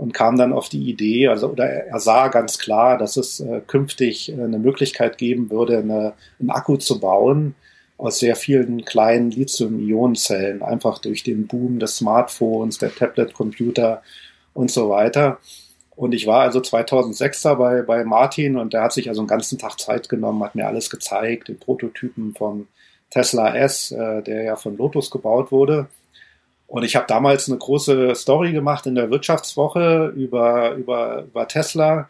[0.01, 3.61] und kam dann auf die Idee, also oder er sah ganz klar, dass es äh,
[3.67, 7.55] künftig äh, eine Möglichkeit geben würde, eine, einen Akku zu bauen,
[8.01, 14.03] aus sehr vielen kleinen Lithium-Ionen-Zellen, einfach durch den Boom des Smartphones, der Tablet-Computer
[14.55, 15.39] und so weiter.
[15.97, 19.29] Und ich war also 2006 da bei, bei Martin und der hat sich also einen
[19.29, 22.69] ganzen Tag Zeit genommen, hat mir alles gezeigt, den Prototypen vom
[23.11, 25.89] Tesla S, äh, der ja von Lotus gebaut wurde.
[26.67, 32.09] Und ich habe damals eine große Story gemacht in der Wirtschaftswoche über, über, über Tesla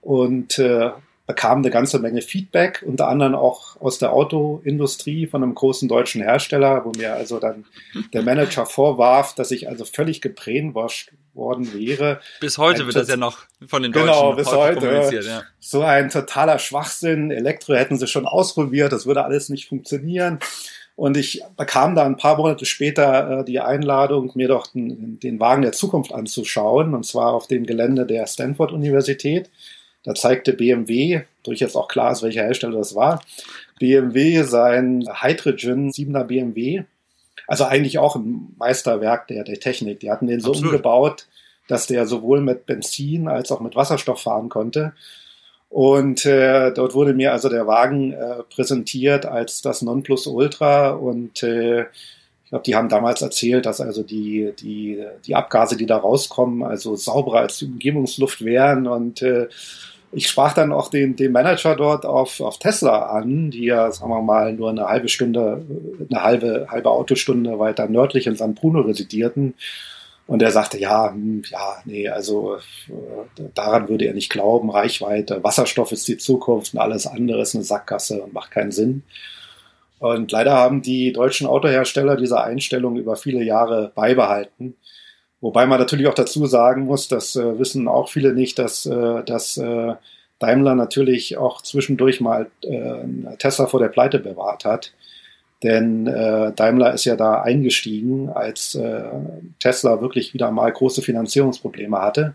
[0.00, 0.90] und äh,
[1.30, 6.22] bekam eine ganze Menge Feedback, unter anderem auch aus der Autoindustrie von einem großen deutschen
[6.22, 7.66] Hersteller, wo mir also dann
[8.12, 12.18] der Manager vorwarf, dass ich also völlig gebrainwashed worden wäre.
[12.40, 13.38] Bis heute ein wird das ja noch
[13.68, 15.24] von den Deutschen genau, bis heute, kommuniziert.
[15.24, 15.42] Ja.
[15.60, 17.30] So ein totaler Schwachsinn.
[17.30, 20.40] Elektro hätten sie schon ausprobiert, das würde alles nicht funktionieren.
[20.96, 25.38] Und ich bekam da ein paar Monate später äh, die Einladung, mir doch den, den
[25.38, 29.48] Wagen der Zukunft anzuschauen, und zwar auf dem Gelände der Stanford-Universität.
[30.04, 33.22] Da zeigte BMW, durch jetzt auch klar ist, welcher Hersteller das war,
[33.78, 36.84] BMW sein Hydrogen 7er BMW.
[37.46, 40.00] Also eigentlich auch ein Meisterwerk der, der Technik.
[40.00, 40.72] Die hatten den so Absolut.
[40.72, 41.26] umgebaut,
[41.68, 44.92] dass der sowohl mit Benzin als auch mit Wasserstoff fahren konnte.
[45.68, 51.82] Und äh, dort wurde mir also der Wagen äh, präsentiert als das Nonplusultra und äh,
[51.82, 56.64] ich glaube, die haben damals erzählt, dass also die, die, die Abgase, die da rauskommen,
[56.64, 59.46] also sauberer als die Umgebungsluft wären und äh,
[60.12, 64.10] ich sprach dann auch den, den Manager dort auf, auf Tesla an, die ja, sagen
[64.10, 65.64] wir mal, nur eine halbe Stunde,
[66.10, 69.54] eine halbe, halbe Autostunde weiter nördlich in San Bruno residierten.
[70.26, 74.70] Und er sagte, ja, hm, ja, nee, also äh, daran würde er nicht glauben.
[74.70, 79.02] Reichweite, Wasserstoff ist die Zukunft und alles andere ist eine Sackgasse und macht keinen Sinn.
[79.98, 84.76] Und leider haben die deutschen Autohersteller diese Einstellung über viele Jahre beibehalten.
[85.40, 89.24] Wobei man natürlich auch dazu sagen muss, das äh, wissen auch viele nicht, dass, äh,
[89.24, 89.94] dass äh,
[90.38, 94.92] Daimler natürlich auch zwischendurch mal äh, Tesla vor der Pleite bewahrt hat.
[95.62, 99.02] Denn äh, Daimler ist ja da eingestiegen, als äh,
[99.58, 102.34] Tesla wirklich wieder mal große Finanzierungsprobleme hatte.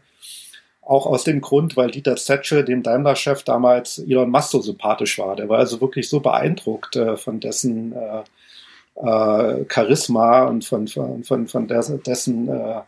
[0.82, 5.36] Auch aus dem Grund, weil Dieter Zetsche, dem Daimler-Chef, damals Elon Musk so sympathisch war.
[5.36, 8.22] Der war also wirklich so beeindruckt äh, von dessen äh,
[9.02, 12.82] äh, Charisma und von, von, von, von dessen äh,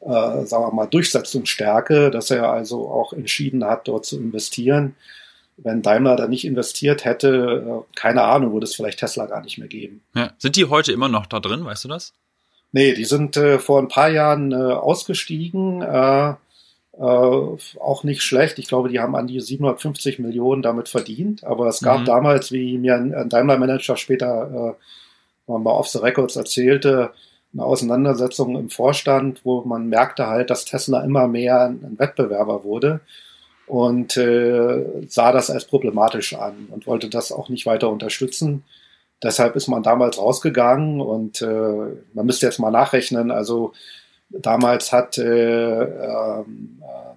[0.00, 4.94] äh, sagen wir mal, Durchsetzungsstärke, dass er also auch entschieden hat, dort zu investieren.
[5.56, 9.58] Wenn Daimler da nicht investiert hätte, äh, keine Ahnung, würde es vielleicht Tesla gar nicht
[9.58, 10.02] mehr geben.
[10.14, 10.32] Ja.
[10.38, 12.14] Sind die heute immer noch da drin, weißt du das?
[12.72, 15.82] Nee, die sind äh, vor ein paar Jahren äh, ausgestiegen.
[15.82, 16.34] Äh,
[17.00, 18.58] äh, auch nicht schlecht.
[18.58, 21.44] Ich glaube, die haben an die 750 Millionen damit verdient.
[21.44, 22.04] Aber es gab mhm.
[22.04, 24.76] damals, wie mir ein, ein Daimler-Manager später
[25.46, 27.10] äh, mal off the records erzählte,
[27.52, 33.00] eine Auseinandersetzung im Vorstand, wo man merkte halt, dass Tesla immer mehr ein Wettbewerber wurde
[33.66, 38.64] und äh, sah das als problematisch an und wollte das auch nicht weiter unterstützen.
[39.22, 41.46] Deshalb ist man damals rausgegangen und äh,
[42.14, 43.30] man müsste jetzt mal nachrechnen.
[43.30, 43.72] Also
[44.30, 46.44] damals hat äh, äh,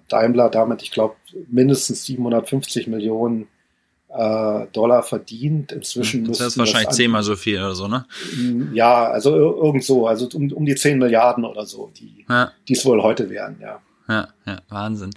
[0.08, 1.14] Daimler damit, ich glaube,
[1.48, 3.48] mindestens 750 Millionen
[4.16, 5.72] äh, Dollar verdient.
[5.72, 8.06] Inzwischen das ist wahrscheinlich das zehnmal so viel oder so, ne?
[8.72, 12.52] Ja, also irgend so, also um, um die 10 Milliarden oder so, die ja.
[12.68, 13.80] es wohl heute wären, ja.
[14.06, 15.10] Ja, ja, Wahnsinn.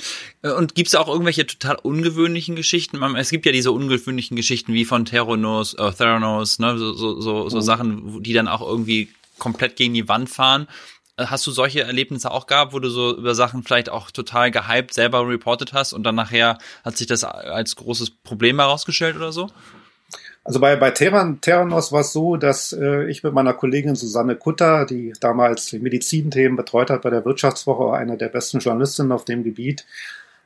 [0.43, 3.03] Äh, und gibt es auch irgendwelche total ungewöhnlichen Geschichten?
[3.15, 7.49] Es gibt ja diese ungewöhnlichen Geschichten wie von Theranos, äh, Theranos, ne, so, so, so,
[7.49, 7.61] so mhm.
[7.61, 10.67] Sachen, die dann auch irgendwie komplett gegen die Wand fahren.
[11.17, 14.51] Äh, hast du solche Erlebnisse auch gehabt, wo du so über Sachen vielleicht auch total
[14.51, 19.31] gehypt selber reportet hast und dann nachher hat sich das als großes Problem herausgestellt oder
[19.31, 19.49] so?
[20.43, 24.37] Also bei, bei Terran, Terranos war es so, dass äh, ich mit meiner Kollegin Susanne
[24.37, 29.25] Kutter, die damals die Medizinthemen betreut hat bei der Wirtschaftswoche, eine der besten Journalistinnen auf
[29.25, 29.85] dem Gebiet,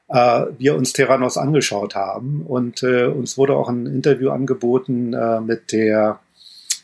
[0.07, 2.43] äh, wir uns Terranos angeschaut haben.
[2.47, 6.19] Und äh, uns wurde auch ein Interview angeboten äh, mit der,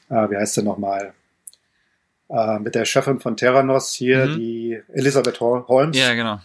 [0.10, 1.14] äh, wie heißt sie nochmal,
[2.30, 4.38] äh, mit der Chefin von Terranos hier, mhm.
[4.38, 5.98] die Elisabeth Holmes.
[5.98, 6.40] Ja, genau.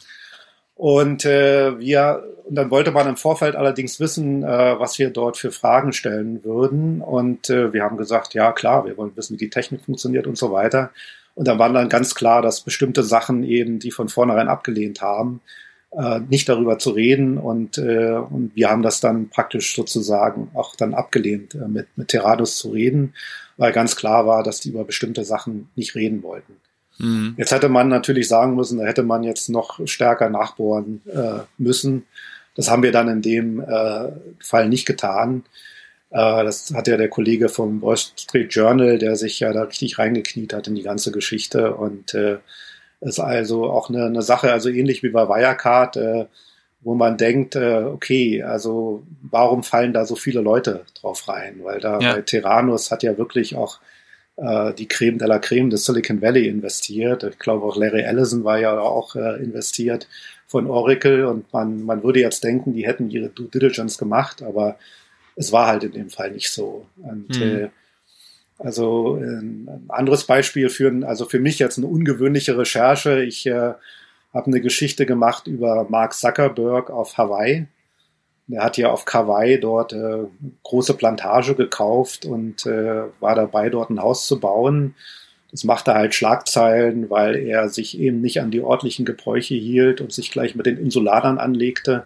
[0.74, 5.36] Und äh, wir, und dann wollte man im Vorfeld allerdings wissen, äh, was wir dort
[5.36, 7.02] für Fragen stellen würden.
[7.02, 10.36] Und äh, wir haben gesagt, ja klar, wir wollen wissen, wie die Technik funktioniert und
[10.36, 10.90] so weiter.
[11.34, 15.40] Und dann war dann ganz klar, dass bestimmte Sachen eben, die von vornherein abgelehnt haben,
[15.92, 17.38] äh, nicht darüber zu reden.
[17.38, 22.08] Und, äh, und wir haben das dann praktisch sozusagen auch dann abgelehnt, äh, mit, mit
[22.08, 23.14] Terradus zu reden,
[23.56, 26.56] weil ganz klar war, dass die über bestimmte Sachen nicht reden wollten.
[26.98, 27.34] Mhm.
[27.36, 32.06] Jetzt hätte man natürlich sagen müssen, da hätte man jetzt noch stärker nachbohren äh, müssen.
[32.54, 34.08] Das haben wir dann in dem äh,
[34.40, 35.44] Fall nicht getan.
[36.10, 39.98] Äh, das hat ja der Kollege vom Wall Street Journal, der sich ja da richtig
[39.98, 41.74] reingekniet hat in die ganze Geschichte.
[41.74, 42.38] Und äh,
[43.00, 46.26] ist also auch eine, eine Sache, also ähnlich wie bei Wirecard, äh,
[46.82, 51.60] wo man denkt, äh, okay, also warum fallen da so viele Leute drauf rein?
[51.62, 52.14] Weil da ja.
[52.14, 53.78] bei Terranus hat ja wirklich auch
[54.36, 57.22] äh, die Creme de la Creme des Silicon Valley investiert.
[57.24, 60.08] Ich glaube auch Larry Ellison war ja auch äh, investiert
[60.46, 64.76] von Oracle und man, man würde jetzt denken, die hätten ihre Due Diligence gemacht, aber
[65.36, 66.86] es war halt in dem Fall nicht so.
[66.96, 67.42] Und mhm.
[67.42, 67.68] äh,
[68.58, 73.22] also ein anderes Beispiel für, also für mich jetzt eine ungewöhnliche Recherche.
[73.22, 73.72] Ich äh,
[74.32, 77.66] habe eine Geschichte gemacht über Mark Zuckerberg auf Hawaii.
[78.50, 80.24] Er hat ja auf Kauai dort äh,
[80.62, 84.94] große Plantage gekauft und äh, war dabei, dort ein Haus zu bauen.
[85.50, 90.12] Das machte halt Schlagzeilen, weil er sich eben nicht an die örtlichen Gebräuche hielt und
[90.12, 92.04] sich gleich mit den Insuladern anlegte.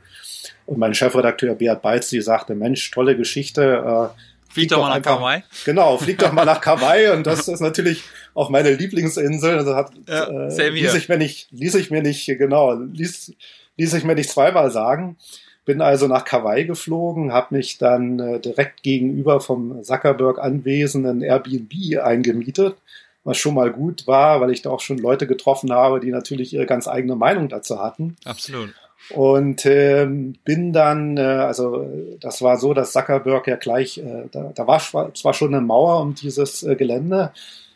[0.66, 4.12] Und mein Chefredakteur Beat Beitz, die sagte, Mensch, tolle Geschichte.
[4.14, 4.20] Äh,
[4.56, 5.44] flieg doch mal nach Kauai.
[5.66, 7.12] Genau, flieg doch mal nach Kauai.
[7.12, 8.02] Und das ist natürlich
[8.34, 9.58] auch meine Lieblingsinsel.
[9.58, 13.34] Also hat, ja, äh, ließ ich mir nicht, ließ ich mir nicht, genau, ließ,
[13.76, 15.18] ließ ich mir nicht zweimal sagen.
[15.66, 21.72] Bin also nach Kauai geflogen, habe mich dann äh, direkt gegenüber vom Zuckerberg anwesenden Airbnb
[22.02, 22.76] eingemietet,
[23.24, 26.54] was schon mal gut war, weil ich da auch schon Leute getroffen habe, die natürlich
[26.54, 28.16] ihre ganz eigene Meinung dazu hatten.
[28.24, 28.72] Absolut.
[29.10, 31.86] Und ähm, bin dann, äh, also
[32.20, 36.00] das war so, dass Zuckerberg ja gleich, äh, da, da war zwar schon eine Mauer
[36.00, 37.32] um dieses äh, Gelände,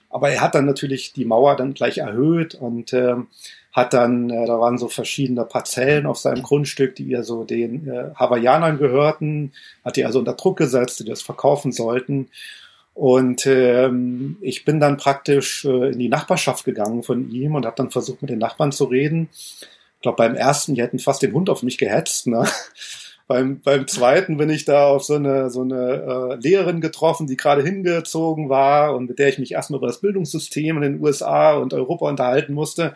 [0.09, 3.29] aber er hat dann natürlich die Mauer dann gleich erhöht und ähm,
[3.73, 7.89] hat dann, äh, da waren so verschiedene Parzellen auf seinem Grundstück, die ihr so den
[7.89, 9.53] äh, Hawaiianern gehörten,
[9.85, 12.29] hat die also unter Druck gesetzt, die das verkaufen sollten.
[12.95, 17.77] Und ähm, ich bin dann praktisch äh, in die Nachbarschaft gegangen von ihm und habe
[17.77, 19.29] dann versucht, mit den Nachbarn zu reden.
[20.01, 22.27] Ich glaube, beim ersten, die hätten fast den Hund auf mich gehetzt.
[22.27, 22.47] Ne?
[23.29, 27.37] beim, beim zweiten bin ich da auf so eine, so eine äh, Lehrerin getroffen, die
[27.37, 31.53] gerade hingezogen war und mit der ich mich erstmal über das Bildungssystem in den USA
[31.59, 32.95] und Europa unterhalten musste.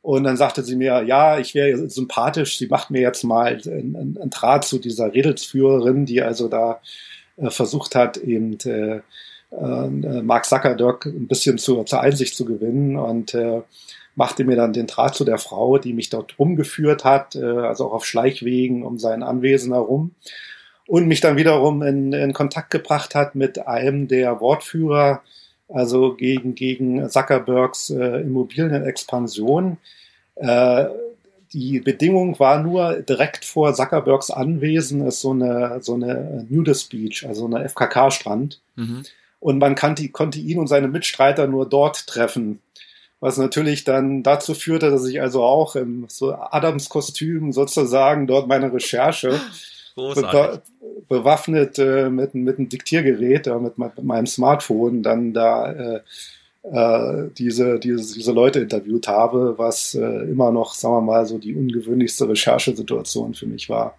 [0.00, 4.16] Und dann sagte sie mir, ja, ich wäre sympathisch, sie macht mir jetzt mal einen,
[4.18, 6.80] einen Draht zu dieser Redelsführerin, die also da
[7.36, 9.00] äh, versucht hat, eben äh,
[9.50, 13.60] äh, Mark Zuckerberg ein bisschen zu, zur Einsicht zu gewinnen und äh,
[14.18, 17.86] machte mir dann den Draht zu der Frau, die mich dort rumgeführt hat, äh, also
[17.86, 20.10] auch auf Schleichwegen um sein Anwesen herum
[20.88, 25.22] und mich dann wiederum in, in Kontakt gebracht hat mit einem der Wortführer
[25.68, 29.76] also gegen, gegen Zuckerbergs äh, Immobilienexpansion.
[30.34, 30.86] Äh,
[31.52, 37.24] die Bedingung war nur, direkt vor Zuckerbergs Anwesen ist so eine, so eine Nudist Beach,
[37.26, 38.60] also eine FKK-Strand.
[38.74, 39.02] Mhm.
[39.40, 42.60] Und man kannte, konnte ihn und seine Mitstreiter nur dort treffen.
[43.20, 48.72] Was natürlich dann dazu führte, dass ich also auch im so Adams-Kostüm sozusagen dort meine
[48.72, 49.40] Recherche
[49.96, 50.62] be
[51.08, 56.00] bewaffnet äh, mit, mit einem Diktiergerät, äh, mit, mit, meinem Smartphone, dann da äh,
[56.62, 61.38] äh, diese, diese, diese Leute interviewt habe, was äh, immer noch, sagen wir mal, so
[61.38, 63.96] die ungewöhnlichste Recherchesituation für mich war.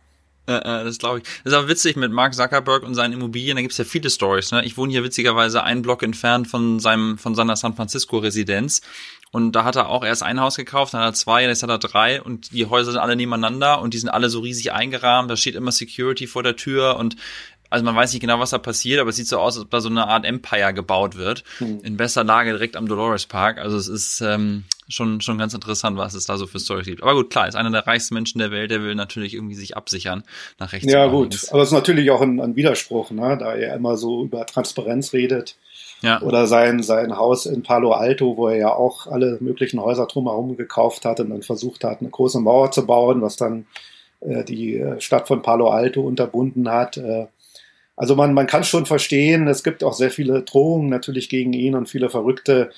[0.50, 1.24] Äh, äh, das glaube ich.
[1.44, 3.56] Das ist auch witzig mit Mark Zuckerberg und seinen Immobilien.
[3.56, 4.52] Da gibt's ja viele Stories.
[4.52, 4.66] Ne?
[4.66, 8.82] Ich wohne hier witzigerweise einen Block entfernt von seinem von seiner San Francisco Residenz.
[9.32, 11.70] Und da hat er auch erst ein Haus gekauft, dann hat er zwei, jetzt hat
[11.70, 15.30] er drei und die Häuser sind alle nebeneinander und die sind alle so riesig eingerahmt.
[15.30, 17.16] Da steht immer Security vor der Tür und
[17.70, 19.70] also man weiß nicht genau, was da passiert, aber es sieht so aus, als ob
[19.70, 21.44] da so eine Art Empire gebaut wird.
[21.60, 21.82] Hm.
[21.84, 23.60] In bester Lage direkt am Dolores Park.
[23.60, 27.04] Also es ist ähm, schon, schon ganz interessant, was es da so für Stories gibt.
[27.04, 29.78] Aber gut, klar, ist einer der reichsten Menschen der Welt, der will natürlich irgendwie sich
[29.78, 30.24] absichern
[30.60, 30.92] nach rechts.
[30.92, 31.32] Ja, gut.
[31.32, 31.52] Links.
[31.52, 33.38] Aber es ist natürlich auch ein, ein Widerspruch, ne?
[33.40, 35.56] da er immer so über Transparenz redet.
[36.02, 36.22] Ja.
[36.22, 40.56] Oder sein, sein Haus in Palo Alto, wo er ja auch alle möglichen Häuser drumherum
[40.56, 43.66] gekauft hat und dann versucht hat, eine große Mauer zu bauen, was dann
[44.22, 46.98] äh, die äh, Stadt von Palo Alto unterbunden hat.
[46.98, 47.28] Äh,
[47.98, 51.76] also man, man kann schon verstehen, es gibt auch sehr viele Drohungen natürlich gegen ihn
[51.76, 52.72] und viele Verrückte.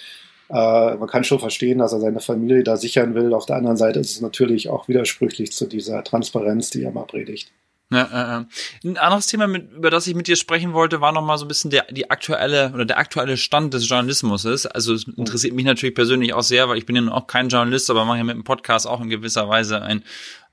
[0.52, 3.34] Äh, man kann schon verstehen, dass er seine Familie da sichern will.
[3.34, 7.06] Auf der anderen Seite ist es natürlich auch widersprüchlich zu dieser Transparenz, die er mal
[7.06, 7.52] predigt.
[7.93, 11.22] Ja, äh, ein anderes Thema, mit, über das ich mit dir sprechen wollte, war noch
[11.22, 14.66] mal so ein bisschen der die aktuelle oder der aktuelle Stand des Journalismus ist.
[14.66, 17.89] Also es interessiert mich natürlich persönlich auch sehr, weil ich bin ja auch kein Journalist,
[17.89, 20.04] aber mache ja mit dem Podcast auch in gewisser Weise ein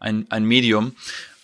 [0.01, 0.93] ein, ein Medium.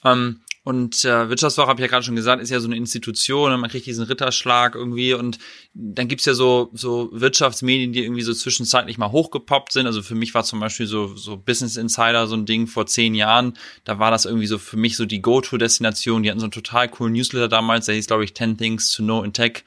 [0.05, 3.53] Ähm, und äh, Wirtschaftswoche, habe ich ja gerade schon gesagt, ist ja so eine Institution
[3.53, 5.39] und man kriegt diesen Ritterschlag irgendwie und
[5.75, 9.87] dann gibt's ja so, so Wirtschaftsmedien, die irgendwie so zwischenzeitlich mal hochgepoppt sind.
[9.87, 13.15] Also für mich war zum Beispiel so, so Business Insider so ein Ding vor zehn
[13.15, 13.59] Jahren.
[13.85, 16.23] Da war das irgendwie so für mich so die Go-To-Destination.
[16.23, 19.03] Die hatten so einen total coolen Newsletter damals, der hieß, glaube ich, 10 Things to
[19.03, 19.65] Know in Tech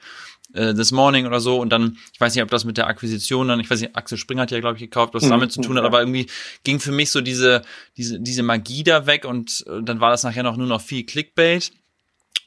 [0.52, 3.48] äh, This Morning oder so und dann, ich weiß nicht, ob das mit der Akquisition
[3.48, 5.60] dann, ich weiß nicht, Axel Springer hat ja, glaube ich, gekauft, was mhm, damit zu
[5.60, 5.88] tun hat, ja.
[5.88, 6.26] aber irgendwie
[6.64, 7.62] ging für mich so diese,
[7.96, 11.04] diese, diese Magie da weg und äh, dann war das nachher noch nur noch viel
[11.04, 11.72] Clickbait.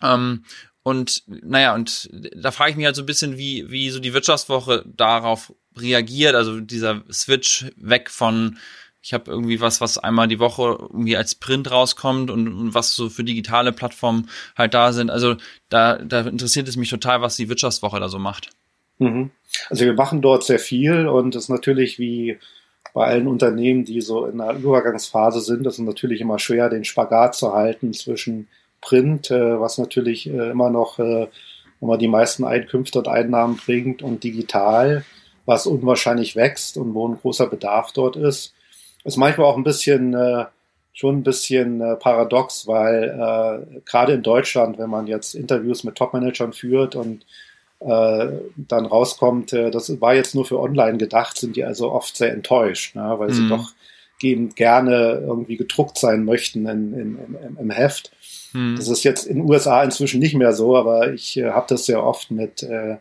[0.02, 0.46] Ähm,
[0.84, 4.14] und naja, und da frage ich mich halt so ein bisschen, wie, wie so die
[4.14, 8.58] Wirtschaftswoche darauf reagiert, also dieser Switch weg von
[9.02, 12.94] ich habe irgendwie was, was einmal die Woche irgendwie als Print rauskommt und, und, was
[12.94, 15.10] so für digitale Plattformen halt da sind.
[15.10, 15.36] Also
[15.70, 18.52] da, da interessiert es mich total, was die Wirtschaftswoche da so macht.
[19.00, 19.32] Mhm.
[19.70, 22.38] Also wir machen dort sehr viel und es ist natürlich wie
[22.94, 27.36] bei allen Unternehmen, die so in einer Übergangsphase sind, ist natürlich immer schwer, den Spagat
[27.36, 28.50] zu halten zwischen
[28.82, 31.28] Print, äh, was natürlich äh, immer noch äh,
[31.80, 35.04] immer die meisten Einkünfte und Einnahmen bringt und digital,
[35.46, 38.54] was unwahrscheinlich wächst und wo ein großer Bedarf dort ist
[39.04, 40.46] ist manchmal auch ein bisschen äh,
[40.94, 45.96] schon ein bisschen äh, paradox, weil äh, gerade in Deutschland, wenn man jetzt Interviews mit
[45.96, 47.26] Topmanagern führt und
[47.80, 52.32] äh, dann rauskommt, das war jetzt nur für online gedacht, sind die also oft sehr
[52.32, 53.34] enttäuscht, ne, weil mhm.
[53.34, 53.72] sie doch
[54.22, 58.12] eben gerne irgendwie gedruckt sein möchten in, in, in, im Heft.
[58.54, 58.76] Mhm.
[58.76, 61.86] Das ist jetzt in den USA inzwischen nicht mehr so, aber ich äh, habe das
[61.86, 62.98] sehr oft mit äh,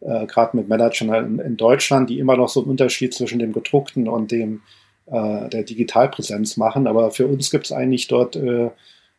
[0.00, 3.52] äh, gerade mit Managern in, in Deutschland, die immer noch so einen Unterschied zwischen dem
[3.52, 4.62] gedruckten und dem
[5.10, 6.86] äh, der Digitalpräsenz machen.
[6.86, 8.70] Aber für uns gibt es eigentlich dort, äh,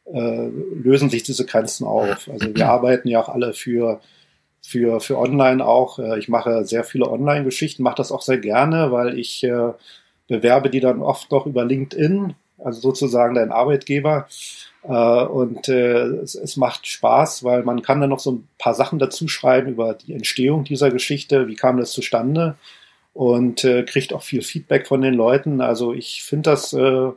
[0.05, 2.29] äh, lösen sich diese Grenzen auf.
[2.29, 3.99] Also wir arbeiten ja auch alle für,
[4.61, 5.99] für, für online auch.
[5.99, 9.73] Äh, ich mache sehr viele Online-Geschichten, mache das auch sehr gerne, weil ich äh,
[10.27, 14.27] bewerbe die dann oft noch über LinkedIn, also sozusagen dein Arbeitgeber.
[14.81, 18.73] Uh, und äh, es, es, macht Spaß, weil man kann dann noch so ein paar
[18.73, 22.55] Sachen dazu schreiben über die Entstehung dieser Geschichte, wie kam das zustande
[23.13, 25.61] und äh, kriegt auch viel Feedback von den Leuten.
[25.61, 27.11] Also ich finde das äh,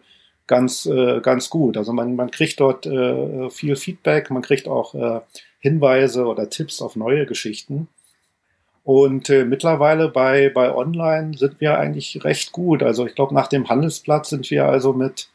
[0.47, 1.77] ganz, äh, ganz gut.
[1.77, 5.21] Also man, man kriegt dort äh, viel Feedback, man kriegt auch äh,
[5.61, 7.89] Hinweise oder Tipps auf neue Geschichten.
[8.85, 12.83] Und äh, mittlerweile bei, bei Online sind wir eigentlich recht gut.
[12.83, 15.29] Also ich glaube, nach dem Handelsplatz sind wir also mit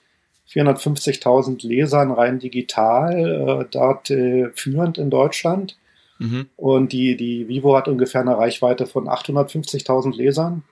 [0.51, 5.78] 450.000 Lesern rein digital äh, dort äh, führend in Deutschland.
[6.20, 6.47] Mhm.
[6.55, 10.63] Und die, die Vivo hat ungefähr eine Reichweite von 850.000 Lesern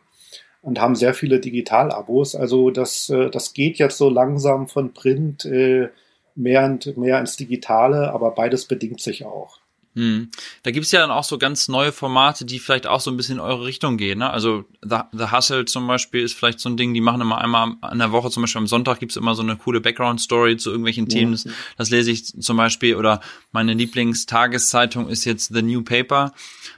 [0.62, 2.36] und haben sehr viele Digital-Abos.
[2.36, 5.90] Also das, äh, das geht jetzt so langsam von Print äh,
[6.36, 9.60] mehr, und mehr ins Digitale, aber beides bedingt sich auch.
[9.96, 10.30] Hm.
[10.64, 13.36] Da gibt's ja dann auch so ganz neue Formate, die vielleicht auch so ein bisschen
[13.36, 14.20] in eure Richtung gehen.
[14.20, 14.30] Ne?
[14.30, 17.76] Also The, The Hustle zum Beispiel ist vielleicht so ein Ding, die machen immer einmal
[17.92, 21.08] in der Woche, zum Beispiel am Sonntag gibt's immer so eine coole Background-Story zu irgendwelchen
[21.08, 21.32] Themen.
[21.32, 22.96] Das, das lese ich zum Beispiel.
[22.98, 23.22] Oder
[23.54, 26.34] meine Lieblingstageszeitung ist jetzt The New Paper.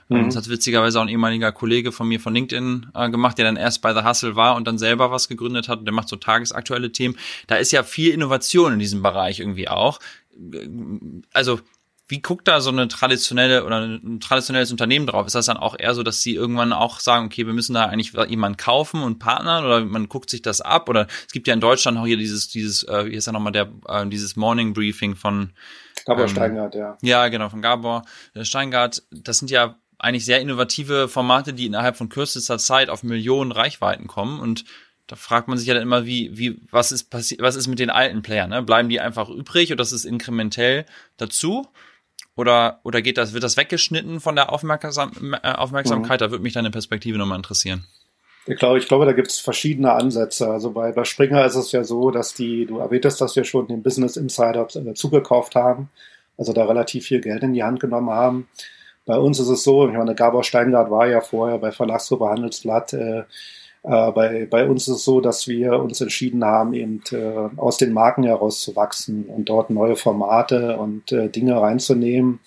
[0.08, 0.26] Mhm.
[0.26, 3.56] Das hat witzigerweise auch ein ehemaliger Kollege von mir von LinkedIn äh, gemacht, der dann
[3.56, 5.84] erst bei The Hustle war und dann selber was gegründet hat.
[5.84, 7.16] Der macht so tagesaktuelle Themen.
[7.48, 9.98] Da ist ja viel Innovation in diesem Bereich irgendwie auch.
[11.32, 11.58] Also
[12.08, 15.26] wie guckt da so eine traditionelle oder ein traditionelles Unternehmen drauf?
[15.26, 17.84] Ist das dann auch eher so, dass sie irgendwann auch sagen, okay, wir müssen da
[17.84, 20.88] eigentlich jemanden kaufen und partnern oder man guckt sich das ab?
[20.88, 23.52] Oder es gibt ja in Deutschland auch hier dieses, dieses, äh, wie ist ja nochmal
[23.52, 25.52] der, äh, dieses Morning Briefing von
[26.06, 26.96] Gabor ähm, Steingart, ja.
[27.02, 28.02] Ja, genau, von Gabor
[28.32, 29.02] äh, Steingart.
[29.10, 34.06] Das sind ja eigentlich sehr innovative Formate, die innerhalb von kürzester Zeit auf Millionen Reichweiten
[34.06, 34.64] kommen und
[35.08, 37.78] da fragt man sich ja dann immer, wie, wie, was ist passiert, was ist mit
[37.78, 38.62] den alten Playern, ne?
[38.62, 40.84] Bleiben die einfach übrig oder ist es inkrementell
[41.16, 41.66] dazu?
[42.38, 46.20] Oder, oder geht das, wird das weggeschnitten von der Aufmerksam, äh, Aufmerksamkeit?
[46.20, 46.24] Mhm.
[46.24, 47.84] Da würde mich deine Perspektive nochmal interessieren.
[48.46, 50.48] Ich glaube, ich glaube, da gibt es verschiedene Ansätze.
[50.48, 53.66] Also bei, bei Springer ist es ja so, dass die, du erwähntest das ja schon,
[53.66, 55.90] den Business Insider zugekauft haben,
[56.36, 58.48] also da relativ viel Geld in die Hand genommen haben.
[59.04, 62.92] Bei uns ist es so, ich meine, Gabor Steingart war ja vorher bei Verlagsgruppe Handelsblatt,
[62.92, 63.24] äh,
[63.82, 67.78] äh, bei, bei uns ist es so, dass wir uns entschieden haben, eben äh, aus
[67.78, 72.40] den Marken herauszuwachsen und dort neue Formate und äh, Dinge reinzunehmen.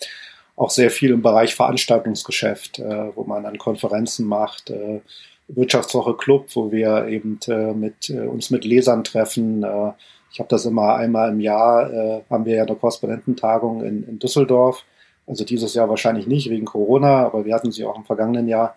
[0.55, 5.01] Auch sehr viel im Bereich Veranstaltungsgeschäft, äh, wo man dann Konferenzen macht, äh,
[5.47, 9.63] Wirtschaftswoche Club, wo wir eben äh, mit, äh, uns mit Lesern treffen.
[9.63, 9.91] Äh,
[10.31, 14.19] ich habe das immer einmal im Jahr, äh, haben wir ja eine Korrespondententagung in, in
[14.19, 14.85] Düsseldorf.
[15.27, 18.75] Also dieses Jahr wahrscheinlich nicht wegen Corona, aber wir hatten sie auch im vergangenen Jahr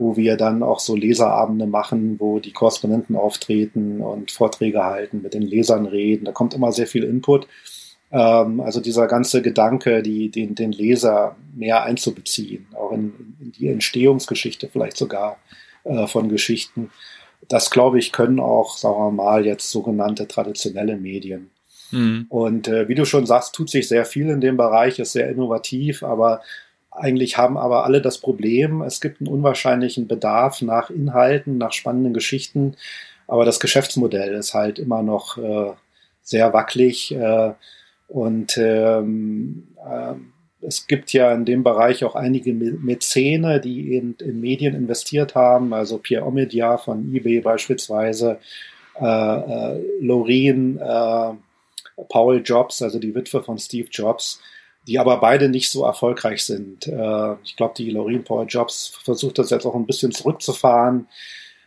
[0.00, 5.34] wo wir dann auch so Leserabende machen, wo die Korrespondenten auftreten und Vorträge halten, mit
[5.34, 6.24] den Lesern reden.
[6.24, 7.46] Da kommt immer sehr viel Input.
[8.10, 13.68] Ähm, also dieser ganze Gedanke, die, den, den Leser mehr einzubeziehen, auch in, in die
[13.68, 15.36] Entstehungsgeschichte vielleicht sogar
[15.84, 16.90] äh, von Geschichten.
[17.48, 21.50] Das, glaube ich, können auch, sagen wir mal, jetzt sogenannte traditionelle Medien.
[21.90, 22.24] Mhm.
[22.30, 25.28] Und äh, wie du schon sagst, tut sich sehr viel in dem Bereich, ist sehr
[25.28, 26.40] innovativ, aber
[27.00, 32.14] eigentlich haben aber alle das Problem, es gibt einen unwahrscheinlichen Bedarf nach Inhalten, nach spannenden
[32.14, 32.76] Geschichten,
[33.26, 35.72] aber das Geschäftsmodell ist halt immer noch äh,
[36.22, 37.52] sehr wackelig äh,
[38.08, 40.14] und ähm, äh,
[40.62, 45.72] es gibt ja in dem Bereich auch einige Mäzene, die in, in Medien investiert haben,
[45.72, 48.38] also Pierre Omidyar von eBay beispielsweise,
[49.00, 51.32] äh, äh, Loreen, äh,
[52.08, 54.40] Paul Jobs, also die Witwe von Steve Jobs,
[54.90, 56.88] die aber beide nicht so erfolgreich sind.
[56.88, 61.06] Äh, ich glaube, die Loreen Paul Jobs versucht das jetzt auch ein bisschen zurückzufahren.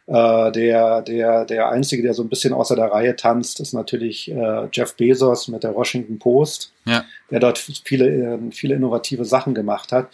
[0.07, 4.29] Äh, der, der, der Einzige, der so ein bisschen außer der Reihe tanzt, ist natürlich
[4.29, 7.05] äh, Jeff Bezos mit der Washington Post, ja.
[7.31, 10.09] der dort viele, äh, viele innovative Sachen gemacht hat.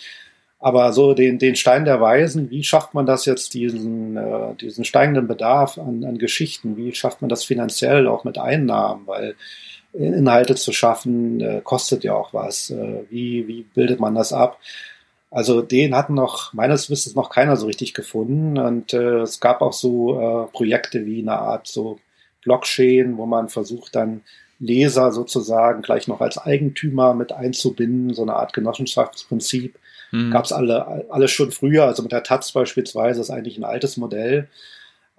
[0.59, 4.85] Aber so den, den Stein der Weisen, wie schafft man das jetzt, diesen, äh, diesen
[4.85, 6.77] steigenden Bedarf an, an Geschichten?
[6.77, 9.07] Wie schafft man das finanziell auch mit Einnahmen?
[9.07, 9.35] Weil
[9.93, 12.69] Inhalte zu schaffen, äh, kostet ja auch was.
[12.69, 14.59] Äh, wie, wie bildet man das ab?
[15.31, 18.57] Also den hat noch meines Wissens noch keiner so richtig gefunden.
[18.57, 21.99] Und äh, es gab auch so äh, Projekte wie eine Art so
[22.43, 24.21] Blockchain, wo man versucht dann
[24.59, 29.79] Leser sozusagen gleich noch als Eigentümer mit einzubinden, so eine Art Genossenschaftsprinzip.
[30.11, 30.31] Mhm.
[30.31, 33.97] Gab es alle, alles schon früher, also mit der Taz beispielsweise ist eigentlich ein altes
[33.97, 34.49] Modell.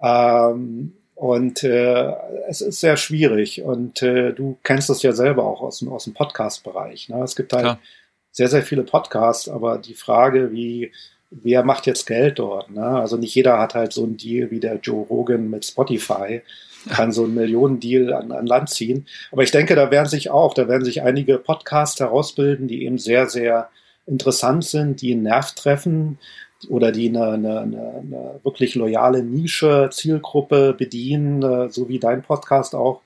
[0.01, 2.15] Ähm, und äh,
[2.47, 3.61] es ist sehr schwierig.
[3.61, 7.09] Und äh, du kennst das ja selber auch aus, aus dem Podcast-Bereich.
[7.09, 7.21] Ne?
[7.21, 7.79] Es gibt halt ja.
[8.31, 10.91] sehr, sehr viele Podcasts, aber die Frage, wie,
[11.29, 12.71] wer macht jetzt Geld dort?
[12.71, 12.83] Ne?
[12.83, 16.41] Also nicht jeder hat halt so einen Deal wie der Joe Rogan mit Spotify,
[16.89, 19.05] kann so einen Millionendeal an, an Land ziehen.
[19.31, 22.97] Aber ich denke, da werden sich auch, da werden sich einige Podcasts herausbilden, die eben
[22.97, 23.69] sehr, sehr
[24.07, 26.17] interessant sind, die einen Nerv treffen,
[26.69, 32.75] oder die eine, eine, eine, wirklich loyale Nische, Zielgruppe bedienen, äh, so wie dein Podcast
[32.75, 33.01] auch,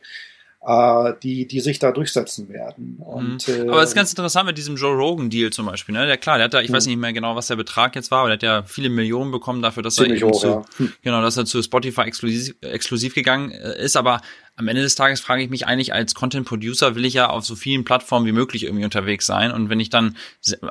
[0.66, 2.97] äh, die, die sich da durchsetzen werden.
[2.97, 3.70] Und, mhm.
[3.70, 5.93] Aber es ist ganz interessant mit diesem Joe Rogan-Deal zum Beispiel.
[5.93, 6.07] Ne?
[6.07, 6.91] Der, klar, der hat da, ich weiß mhm.
[6.91, 9.61] nicht mehr genau, was der Betrag jetzt war, aber der hat ja viele Millionen bekommen
[9.61, 10.66] dafür, dass er eben hoch, zu, ja.
[10.78, 10.93] Hm.
[11.03, 13.95] genau, dass er zu Spotify exklusiv, exklusiv gegangen äh, ist.
[13.95, 14.22] Aber
[14.55, 17.45] am Ende des Tages frage ich mich eigentlich als Content Producer will ich ja auf
[17.45, 19.51] so vielen Plattformen wie möglich irgendwie unterwegs sein.
[19.51, 20.18] Und wenn ich dann,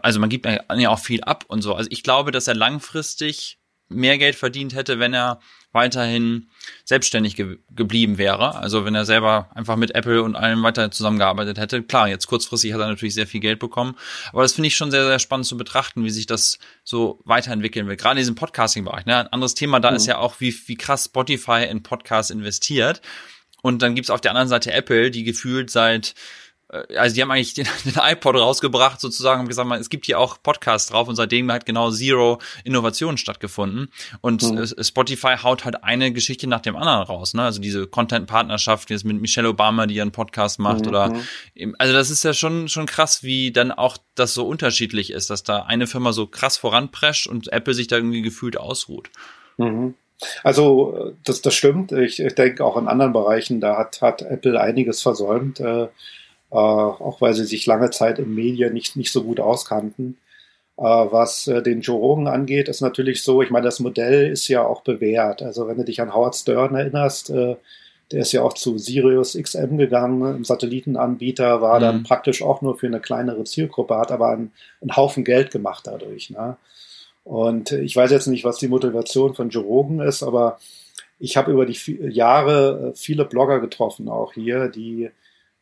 [0.02, 1.74] also man gibt ja auch viel ab und so.
[1.74, 5.38] Also ich glaube, dass er langfristig mehr Geld verdient hätte, wenn er
[5.74, 6.48] weiterhin
[6.84, 8.54] selbstständig ge geblieben wäre.
[8.54, 11.82] Also wenn er selber einfach mit Apple und allem weiter zusammengearbeitet hätte.
[11.82, 13.96] Klar, jetzt kurzfristig hat er natürlich sehr viel Geld bekommen.
[14.32, 17.88] Aber das finde ich schon sehr, sehr spannend zu betrachten, wie sich das so weiterentwickeln
[17.88, 17.96] will.
[17.96, 19.06] Gerade in diesem Podcasting-Bereich.
[19.06, 19.18] Ne?
[19.18, 19.96] Ein anderes Thema da mhm.
[19.96, 23.02] ist ja auch, wie, wie krass Spotify in Podcasts investiert.
[23.60, 26.14] Und dann gibt's auf der anderen Seite Apple, die gefühlt seit
[26.96, 30.38] also die haben eigentlich den, den iPod rausgebracht sozusagen, haben gesagt, es gibt hier auch
[30.42, 33.88] Podcasts drauf und seitdem hat genau Zero Innovation stattgefunden
[34.20, 34.66] und mhm.
[34.82, 37.42] Spotify haut halt eine Geschichte nach dem anderen raus, ne?
[37.42, 40.88] Also diese Content-Partnerschaft jetzt mit Michelle Obama, die ihren Podcast macht mhm.
[40.88, 41.12] oder
[41.78, 45.42] also das ist ja schon schon krass, wie dann auch das so unterschiedlich ist, dass
[45.42, 49.10] da eine Firma so krass voranprescht und Apple sich da irgendwie gefühlt ausruht.
[49.56, 49.94] Mhm.
[50.42, 51.92] Also das, das stimmt.
[51.92, 55.60] Ich, ich denke auch in anderen Bereichen, da hat, hat Apple einiges versäumt.
[55.60, 55.88] Äh, äh,
[56.56, 60.16] auch weil sie sich lange Zeit in Medien nicht, nicht so gut auskannten.
[60.76, 64.48] Äh, was äh, den Joe Rogan angeht, ist natürlich so, ich meine, das Modell ist
[64.48, 65.42] ja auch bewährt.
[65.42, 67.56] Also wenn du dich an Howard Stern erinnerst, äh,
[68.10, 71.82] der ist ja auch zu Sirius XM gegangen, im Satellitenanbieter, war mhm.
[71.82, 75.86] dann praktisch auch nur für eine kleinere Zielgruppe, hat aber einen, einen Haufen Geld gemacht
[75.86, 76.30] dadurch.
[76.30, 76.56] Ne?
[77.24, 80.58] Und ich weiß jetzt nicht, was die Motivation von Joe Rogan ist, aber
[81.18, 81.78] ich habe über die
[82.10, 85.10] Jahre äh, viele Blogger getroffen, auch hier, die,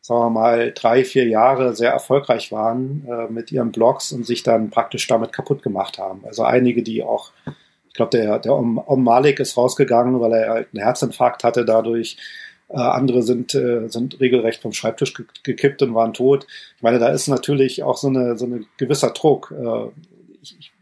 [0.02, 4.42] sagen wir mal, drei, vier Jahre sehr erfolgreich waren äh, mit ihren Blogs und sich
[4.42, 6.24] dann praktisch damit kaputt gemacht haben.
[6.26, 7.30] Also einige, die auch,
[7.88, 11.64] ich glaube, der, der Om, Om Malik ist rausgegangen, weil er halt einen Herzinfarkt hatte
[11.64, 12.16] dadurch.
[12.68, 16.48] Äh, andere sind, äh, sind regelrecht vom Schreibtisch ge gekippt und waren tot.
[16.76, 19.54] Ich meine, da ist natürlich auch so eine, so eine gewisser Druck.
[19.56, 19.88] Äh,
[20.42, 20.72] ich, ich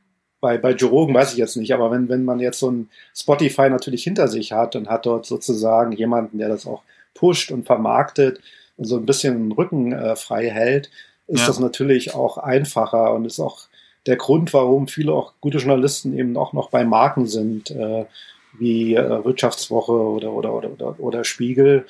[0.40, 2.88] bei, bei Joe Rogan weiß ich jetzt nicht, aber wenn, wenn man jetzt so ein
[3.14, 7.66] Spotify natürlich hinter sich hat und hat dort sozusagen jemanden, der das auch pusht und
[7.66, 8.40] vermarktet
[8.80, 10.90] so ein bisschen den Rücken äh, frei hält,
[11.26, 11.46] ist ja.
[11.46, 13.68] das natürlich auch einfacher und ist auch
[14.06, 18.06] der Grund, warum viele auch gute Journalisten eben auch noch bei Marken sind, äh,
[18.58, 21.86] wie äh, Wirtschaftswoche oder, oder, oder, oder, oder Spiegel,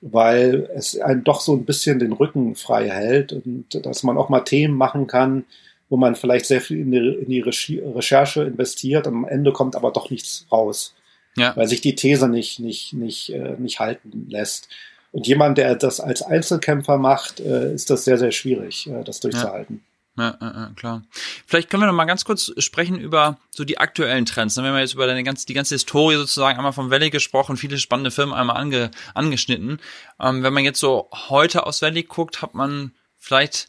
[0.00, 4.28] weil es einen doch so ein bisschen den Rücken frei hält und dass man auch
[4.28, 5.44] mal Themen machen kann,
[5.88, 9.76] wo man vielleicht sehr viel in die, in die Recherche investiert und am Ende kommt
[9.76, 10.94] aber doch nichts raus.
[11.36, 11.54] Ja.
[11.56, 14.68] Weil sich die These nicht, nicht, nicht, äh, nicht halten lässt.
[15.16, 19.18] Und jemand, der das als Einzelkämpfer macht, äh, ist das sehr, sehr schwierig, äh, das
[19.20, 19.76] durchzuhalten.
[19.82, 19.86] Ja.
[20.18, 21.02] Ja, klar.
[21.46, 24.56] Vielleicht können wir noch mal ganz kurz sprechen über so die aktuellen Trends.
[24.56, 27.78] Wir haben jetzt über deine ganze, die ganze Historie sozusagen einmal vom Valley gesprochen, viele
[27.78, 29.78] spannende Filme einmal ange, angeschnitten.
[30.20, 33.68] Ähm, wenn man jetzt so heute aus Valley guckt, hat man vielleicht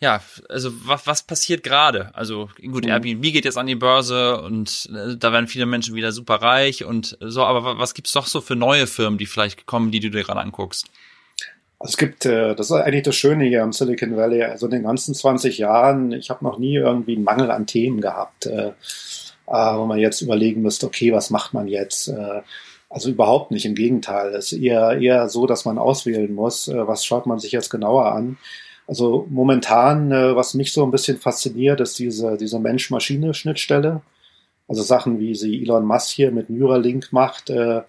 [0.00, 2.14] ja, also was, was passiert gerade?
[2.14, 2.90] Also gut, mhm.
[2.90, 6.84] Airbnb geht jetzt an die Börse und äh, da werden viele Menschen wieder super reich
[6.84, 10.10] und so, aber was gibt's doch so für neue Firmen, die vielleicht kommen, die du
[10.10, 10.86] dir gerade anguckst?
[11.80, 14.82] Es gibt, äh, das ist eigentlich das Schöne hier im Silicon Valley, also in den
[14.82, 18.72] ganzen 20 Jahren, ich habe noch nie irgendwie einen Mangel an Themen gehabt, äh,
[19.46, 22.10] wo man jetzt überlegen müsste, okay, was macht man jetzt?
[22.88, 24.34] Also überhaupt nicht, im Gegenteil.
[24.34, 28.10] Es ist eher, eher so, dass man auswählen muss, was schaut man sich jetzt genauer
[28.12, 28.38] an.
[28.86, 34.02] Also momentan, äh, was mich so ein bisschen fasziniert, ist diese, diese Mensch-Maschine-Schnittstelle.
[34.68, 37.82] Also Sachen, wie sie Elon Musk hier mit Neuralink macht, äh,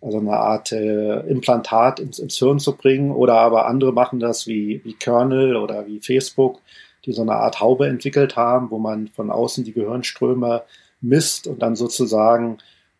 [0.00, 3.12] also eine Art äh, Implantat ins, ins Hirn zu bringen.
[3.12, 6.60] Oder aber andere machen das wie, wie Kernel oder wie Facebook,
[7.04, 10.62] die so eine Art Haube entwickelt haben, wo man von außen die Gehirnströme
[11.00, 12.58] misst und dann sozusagen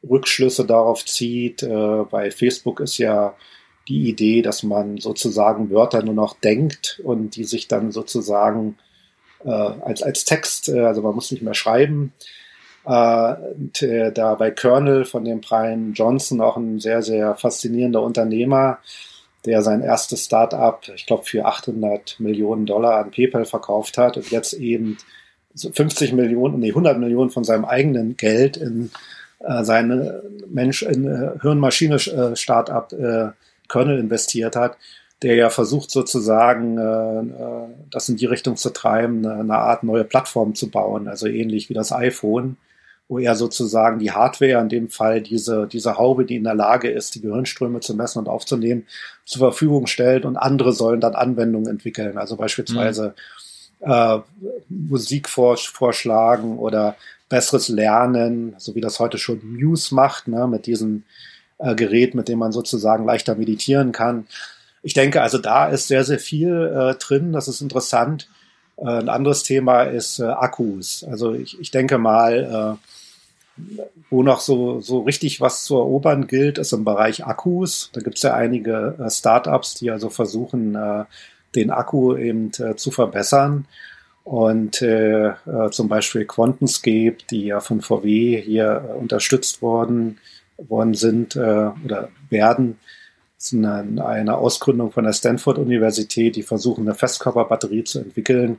[0.09, 1.63] Rückschlüsse darauf zieht.
[1.63, 3.35] Äh, bei Facebook ist ja
[3.89, 8.77] die Idee, dass man sozusagen Wörter nur noch denkt und die sich dann sozusagen
[9.45, 12.13] äh, als, als Text, äh, also man muss nicht mehr schreiben.
[12.87, 13.33] Äh,
[13.81, 18.79] äh, da bei Kernel von dem Brian Johnson auch ein sehr, sehr faszinierender Unternehmer,
[19.45, 24.31] der sein erstes Start-up, ich glaube, für 800 Millionen Dollar an PayPal verkauft hat und
[24.31, 24.99] jetzt eben
[25.57, 28.91] 50 Millionen, nee, 100 Millionen von seinem eigenen Geld in
[29.41, 33.31] äh, seine Mensch, in äh, Hirnmaschine-Startup äh,
[33.71, 34.77] Kernel investiert hat,
[35.23, 40.05] der ja versucht sozusagen, äh, äh, das in die Richtung zu treiben, eine, Art neue
[40.05, 42.57] Plattform zu bauen, also ähnlich wie das iPhone,
[43.09, 46.89] wo er sozusagen die Hardware, in dem Fall diese, diese Haube, die in der Lage
[46.89, 48.87] ist, die Gehirnströme zu messen und aufzunehmen,
[49.25, 53.15] zur Verfügung stellt und andere sollen dann Anwendungen entwickeln, also beispielsweise
[53.81, 53.91] mhm.
[53.91, 54.19] äh,
[54.69, 56.97] Musik vorschlagen oder
[57.29, 61.05] besseres Lernen, so wie das heute schon Muse macht, ne, mit diesen
[61.61, 64.27] äh, Gerät, mit dem man sozusagen leichter meditieren kann.
[64.83, 67.33] Ich denke, also da ist sehr, sehr viel äh, drin.
[67.33, 68.29] Das ist interessant.
[68.77, 71.05] Äh, ein anderes Thema ist äh, Akkus.
[71.09, 72.87] Also ich, ich denke mal, äh,
[74.09, 77.91] wo noch so, so richtig was zu erobern gilt, ist im Bereich Akkus.
[77.93, 81.05] Da gibt es ja einige äh, Startups, die also versuchen, äh,
[81.55, 83.67] den Akku eben äh, zu verbessern.
[84.25, 90.19] Und äh, äh, zum Beispiel Quantenscape, die ja von VW hier äh, unterstützt worden,
[90.69, 92.79] worden sind äh, oder werden.
[93.37, 98.59] Das ist eine, eine Ausgründung von der Stanford-Universität, die versuchen, eine Festkörperbatterie zu entwickeln,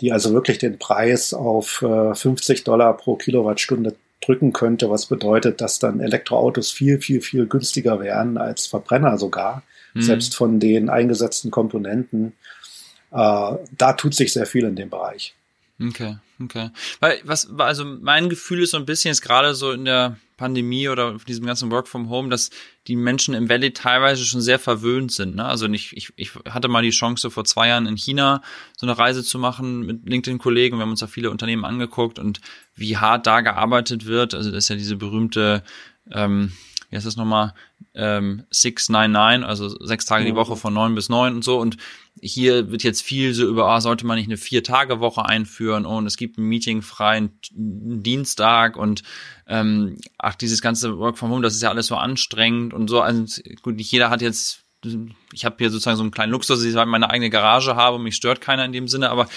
[0.00, 5.60] die also wirklich den Preis auf äh, 50 Dollar pro Kilowattstunde drücken könnte, was bedeutet,
[5.60, 9.62] dass dann Elektroautos viel, viel, viel günstiger wären als Verbrenner sogar,
[9.94, 10.02] mhm.
[10.02, 12.32] selbst von den eingesetzten Komponenten.
[13.12, 15.34] Äh, da tut sich sehr viel in dem Bereich.
[15.80, 16.70] Okay, okay.
[17.00, 20.88] Weil was, also mein Gefühl ist so ein bisschen jetzt gerade so in der Pandemie
[20.88, 22.50] oder auf diesem ganzen Work from Home, dass
[22.86, 25.36] die Menschen im Valley teilweise schon sehr verwöhnt sind.
[25.36, 25.44] Ne?
[25.44, 28.42] Also ich, ich, ich hatte mal die Chance, vor zwei Jahren in China
[28.76, 30.76] so eine Reise zu machen mit LinkedIn-Kollegen.
[30.76, 32.40] Wir haben uns da viele Unternehmen angeguckt und
[32.74, 34.34] wie hart da gearbeitet wird.
[34.34, 35.62] Also das ist ja diese berühmte
[36.10, 36.52] ähm,
[36.90, 37.54] wie heißt das nochmal,
[37.94, 40.36] ähm, 699, also sechs Tage die mhm.
[40.36, 41.58] Woche von neun bis neun und so.
[41.58, 41.76] Und
[42.20, 46.16] hier wird jetzt viel so über, ah, sollte man nicht eine Vier-Tage-Woche einführen und es
[46.16, 49.02] gibt einen meetingfreien Dienstag und
[49.46, 53.00] ähm, ach, dieses ganze Work from Home, das ist ja alles so anstrengend und so.
[53.00, 54.65] Also gut, nicht jeder hat jetzt
[55.32, 58.02] ich habe hier sozusagen so einen kleinen Luxus, dass ich meine eigene Garage habe und
[58.02, 59.28] mich stört keiner in dem Sinne, aber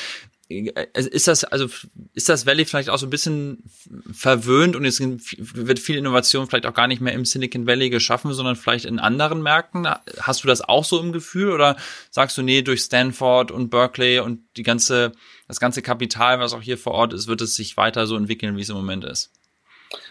[0.49, 1.67] äh, ist das, also
[2.13, 3.63] ist das Valley vielleicht auch so ein bisschen
[4.11, 8.33] verwöhnt und es wird viel Innovation vielleicht auch gar nicht mehr im Silicon Valley geschaffen,
[8.33, 9.87] sondern vielleicht in anderen Märkten?
[10.19, 11.77] Hast du das auch so im Gefühl oder
[12.09, 15.11] sagst du, nee, durch Stanford und Berkeley und die ganze,
[15.47, 18.57] das ganze Kapital, was auch hier vor Ort ist, wird es sich weiter so entwickeln,
[18.57, 19.31] wie es im Moment ist?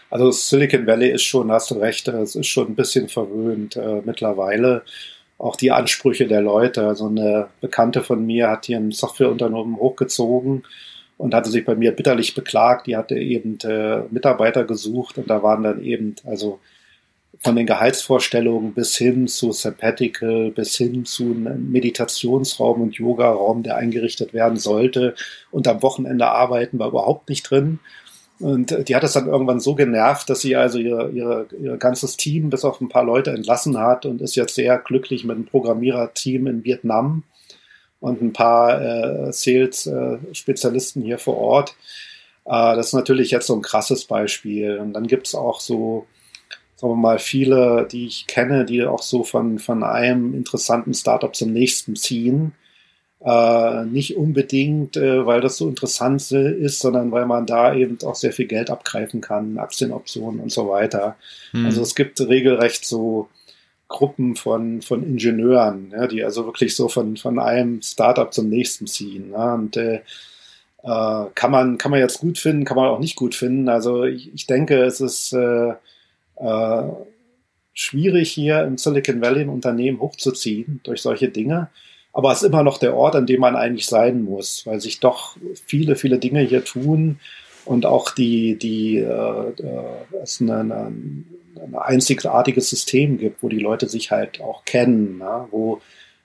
[0.09, 4.01] Also Silicon Valley ist schon, hast du recht, es ist schon ein bisschen verwöhnt äh,
[4.03, 4.83] mittlerweile
[5.39, 6.85] auch die Ansprüche der Leute.
[6.85, 10.63] Also eine Bekannte von mir hat hier ein Softwareunternehmen hochgezogen
[11.17, 12.85] und hatte sich bei mir bitterlich beklagt.
[12.85, 16.59] Die hatte eben äh, Mitarbeiter gesucht und da waren dann eben, also
[17.39, 23.77] von den Gehaltsvorstellungen bis hin zu Sabbatical, bis hin zu einem Meditationsraum und Yoga-Raum, der
[23.77, 25.15] eingerichtet werden sollte
[25.51, 27.79] und am Wochenende arbeiten, war überhaupt nicht drin.
[28.39, 32.15] Und die hat es dann irgendwann so genervt, dass sie also ihr, ihre, ihr ganzes
[32.15, 35.45] Team bis auf ein paar Leute entlassen hat und ist jetzt sehr glücklich mit einem
[35.45, 37.23] Programmiererteam in Vietnam
[37.99, 41.75] und ein paar äh, Sales-Spezialisten äh, hier vor Ort.
[42.45, 44.77] Äh, das ist natürlich jetzt so ein krasses Beispiel.
[44.77, 46.07] Und dann gibt's auch so,
[46.77, 51.35] sagen wir mal, viele, die ich kenne, die auch so von, von einem interessanten Startup
[51.35, 52.53] zum nächsten ziehen
[53.21, 58.15] äh, nicht unbedingt, äh, weil das so interessant ist, sondern weil man da eben auch
[58.15, 61.17] sehr viel Geld abgreifen kann, Aktienoptionen und so weiter.
[61.51, 61.65] Hm.
[61.65, 63.27] Also es gibt regelrecht so
[63.89, 68.87] Gruppen von, von Ingenieuren, ja, die also wirklich so von, von einem Startup zum nächsten
[68.87, 69.31] ziehen.
[69.31, 70.01] Ja, und äh,
[70.83, 73.67] äh, kann, man, kann man jetzt gut finden, kann man auch nicht gut finden.
[73.67, 75.73] Also ich, ich denke, es ist äh,
[76.37, 76.83] äh,
[77.73, 81.69] schwierig hier im Silicon Valley ein Unternehmen hochzuziehen durch solche Dinge
[82.13, 84.99] aber es ist immer noch der Ort, an dem man eigentlich sein muss, weil sich
[84.99, 87.19] doch viele, viele Dinge hier tun
[87.65, 91.25] und auch die, die äh, äh, es eine, ein
[91.75, 95.47] einzigartiges System gibt, wo die Leute sich halt auch kennen, ne?
[95.51, 95.81] wo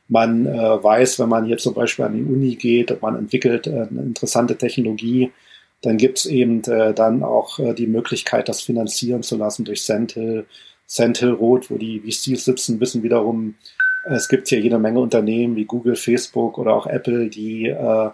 [0.09, 3.87] man äh, weiß, wenn man hier zum Beispiel an die Uni geht man entwickelt äh,
[3.91, 5.32] eine interessante Technologie,
[5.82, 9.82] dann gibt es eben äh, dann auch äh, die Möglichkeit, das finanzieren zu lassen durch
[9.82, 10.47] Sandhill,
[10.87, 13.55] Sandhill Road, wo die VCs sitzen, wissen wiederum,
[14.07, 18.11] es gibt hier jede Menge Unternehmen wie Google, Facebook oder auch Apple, die äh,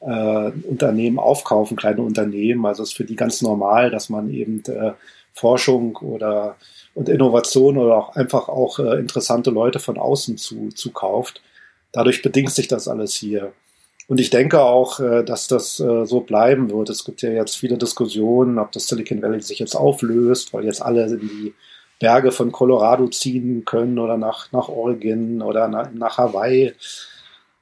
[0.00, 2.64] äh, Unternehmen aufkaufen, kleine Unternehmen.
[2.66, 4.92] Also es ist für die ganz normal, dass man eben äh,
[5.32, 6.56] Forschung oder
[6.94, 11.42] und Innovation oder auch einfach auch äh, interessante Leute von außen zu, zu kauft.
[11.92, 13.52] Dadurch bedingt sich das alles hier.
[14.06, 16.90] Und ich denke auch, äh, dass das äh, so bleiben wird.
[16.90, 20.82] Es gibt ja jetzt viele Diskussionen, ob das Silicon Valley sich jetzt auflöst, weil jetzt
[20.82, 21.54] alle in die
[22.04, 26.74] Berge von Colorado ziehen können oder nach, nach Oregon oder nach, nach Hawaii.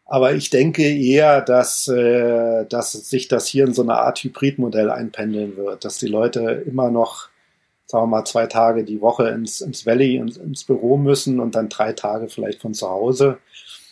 [0.05, 4.91] Aber ich denke eher, dass, äh, dass sich das hier in so eine Art Hybridmodell
[4.91, 7.29] einpendeln wird, dass die Leute immer noch,
[7.87, 11.55] sagen wir mal, zwei Tage die Woche ins, ins Valley, ins, ins Büro müssen und
[11.55, 13.39] dann drei Tage vielleicht von zu Hause.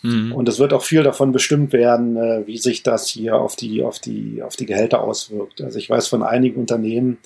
[0.02, 0.32] Mhm.
[0.32, 3.84] Und es wird auch viel davon bestimmt werden, äh, wie sich das hier auf die,
[3.84, 5.60] auf die, auf die Gehälter auswirkt.
[5.60, 7.18] Also ich weiß von einigen Unternehmen,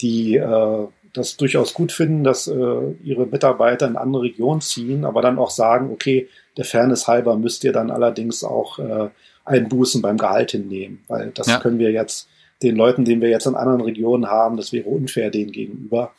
[0.00, 5.22] die äh, das durchaus gut finden, dass äh, ihre Mitarbeiter in andere Regionen ziehen, aber
[5.22, 9.08] dann auch sagen, okay, der Fairness halber müsst ihr dann allerdings auch äh,
[9.44, 11.58] Einbußen beim Gehalt hinnehmen, weil das ja.
[11.58, 12.28] können wir jetzt
[12.62, 16.12] den Leuten, den wir jetzt in anderen Regionen haben, das wäre unfair denen gegenüber.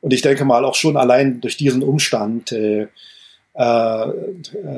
[0.00, 2.86] Und ich denke mal auch schon allein durch diesen Umstand, äh,
[3.54, 4.12] äh,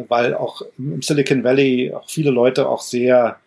[0.09, 3.39] weil auch im Silicon Valley auch viele Leute auch sehr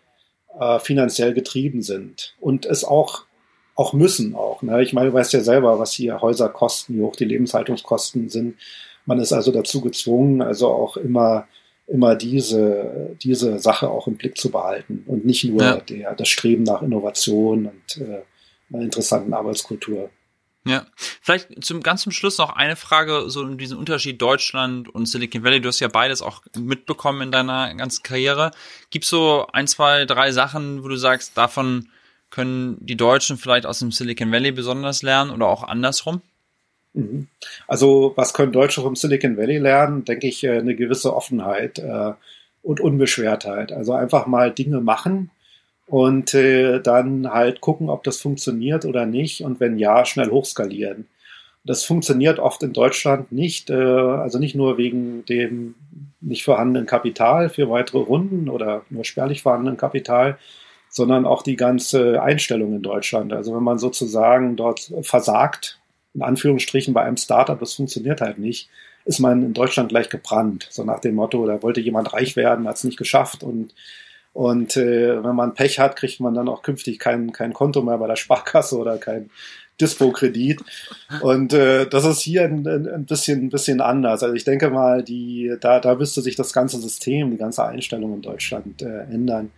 [0.58, 3.24] äh, finanziell getrieben sind und es auch
[3.74, 4.62] auch müssen auch.
[4.62, 4.82] Ne?
[4.82, 8.56] Ich meine, du weißt ja selber, was hier Häuser kosten, wie hoch die Lebenshaltungskosten sind.
[9.06, 11.46] Man ist also dazu gezwungen, also auch immer
[11.90, 15.76] immer diese, diese Sache auch im Blick zu behalten und nicht nur ja.
[15.80, 18.22] der, das Streben nach Innovation und äh,
[18.72, 20.10] einer interessanten Arbeitskultur.
[20.66, 20.86] Ja,
[21.22, 25.42] vielleicht zum ganz zum Schluss noch eine Frage, so in diesen Unterschied Deutschland und Silicon
[25.42, 25.60] Valley.
[25.60, 28.50] Du hast ja beides auch mitbekommen in deiner ganzen Karriere.
[28.90, 31.88] Gibt so ein, zwei, drei Sachen, wo du sagst, davon
[32.30, 36.22] können die Deutschen vielleicht aus dem Silicon Valley besonders lernen oder auch andersrum?
[36.94, 37.28] Mhm.
[37.66, 40.04] Also was können Deutsche vom Silicon Valley lernen?
[40.04, 42.12] Denke ich, äh, eine gewisse Offenheit äh,
[42.62, 43.72] und Unbeschwertheit.
[43.72, 45.30] Also einfach mal Dinge machen
[45.86, 51.06] und äh, dann halt gucken, ob das funktioniert oder nicht und wenn ja, schnell hochskalieren.
[51.64, 55.74] Das funktioniert oft in Deutschland nicht, also nicht nur wegen dem
[56.22, 60.38] nicht vorhandenen Kapital für weitere Runden oder nur spärlich vorhandenen Kapital,
[60.90, 63.32] sondern auch die ganze Einstellung in Deutschland.
[63.32, 65.78] Also wenn man sozusagen dort versagt,
[66.14, 68.68] in Anführungsstrichen bei einem Startup, das funktioniert halt nicht,
[69.04, 70.66] ist man in Deutschland gleich gebrannt.
[70.70, 73.72] So nach dem Motto, da wollte jemand reich werden, hat es nicht geschafft und
[74.32, 77.98] und äh, wenn man Pech hat, kriegt man dann auch künftig kein, kein Konto mehr
[77.98, 79.28] bei der Sparkasse oder kein
[79.80, 80.60] Dispo-Kredit.
[81.20, 84.22] Und äh, das ist hier ein, ein, bisschen, ein bisschen anders.
[84.22, 88.14] Also ich denke mal, die, da, da müsste sich das ganze System, die ganze Einstellung
[88.14, 89.50] in Deutschland äh, ändern.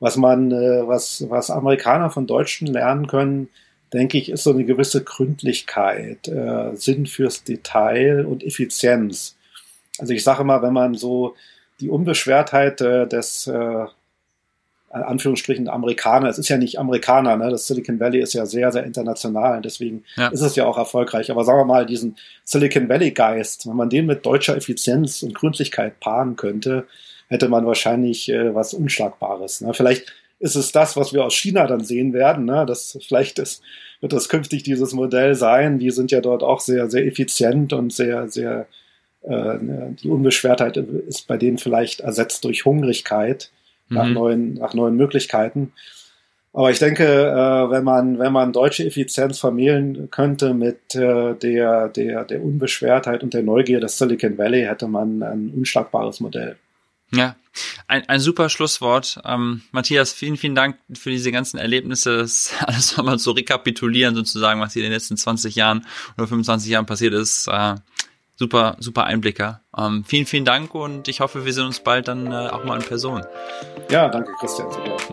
[0.00, 3.48] Was man, äh, was, was Amerikaner von Deutschen lernen können,
[3.92, 9.36] denke ich, ist so eine gewisse Gründlichkeit, äh, Sinn fürs Detail und Effizienz.
[9.98, 11.34] Also ich sage mal, wenn man so
[11.80, 13.86] die Unbeschwertheit äh, des äh,
[14.90, 17.50] Anführungsstrichen Amerikaner, es ist ja nicht Amerikaner, ne?
[17.50, 20.28] das Silicon Valley ist ja sehr, sehr international und deswegen ja.
[20.28, 21.30] ist es ja auch erfolgreich.
[21.30, 25.34] Aber sagen wir mal, diesen Silicon Valley Geist, wenn man den mit deutscher Effizienz und
[25.34, 26.86] Gründlichkeit paaren könnte,
[27.28, 29.60] hätte man wahrscheinlich äh, was Unschlagbares.
[29.60, 29.72] Ne?
[29.74, 32.44] Vielleicht ist es das, was wir aus China dann sehen werden.
[32.44, 32.66] Ne?
[32.66, 33.62] Das vielleicht ist,
[34.00, 35.78] wird das künftig dieses Modell sein.
[35.78, 38.66] Die sind ja dort auch sehr, sehr effizient und sehr, sehr
[39.22, 39.58] äh,
[40.02, 43.50] die Unbeschwertheit ist bei denen vielleicht ersetzt durch Hungrigkeit
[43.90, 44.14] nach, mhm.
[44.14, 45.72] neuen, nach neuen Möglichkeiten.
[46.52, 51.88] Aber ich denke, äh, wenn man wenn man deutsche Effizienz vermählen könnte mit äh, der
[51.88, 56.56] der der Unbeschwertheit und der Neugier des Silicon Valley, hätte man ein unschlagbares Modell.
[57.12, 57.36] Ja,
[57.88, 59.20] ein, ein super Schlusswort.
[59.24, 64.60] Ähm, Matthias, vielen, vielen Dank für diese ganzen Erlebnisse, das alles nochmal zu rekapitulieren, sozusagen,
[64.60, 65.86] was hier in den letzten 20 Jahren
[66.16, 67.48] oder 25 Jahren passiert ist.
[67.48, 67.76] Äh,
[68.40, 69.60] super, super Einblicke.
[69.76, 72.76] Ähm, vielen, vielen Dank und ich hoffe, wir sehen uns bald dann äh, auch mal
[72.76, 73.22] in Person.
[73.90, 74.66] Ja, danke, Christian.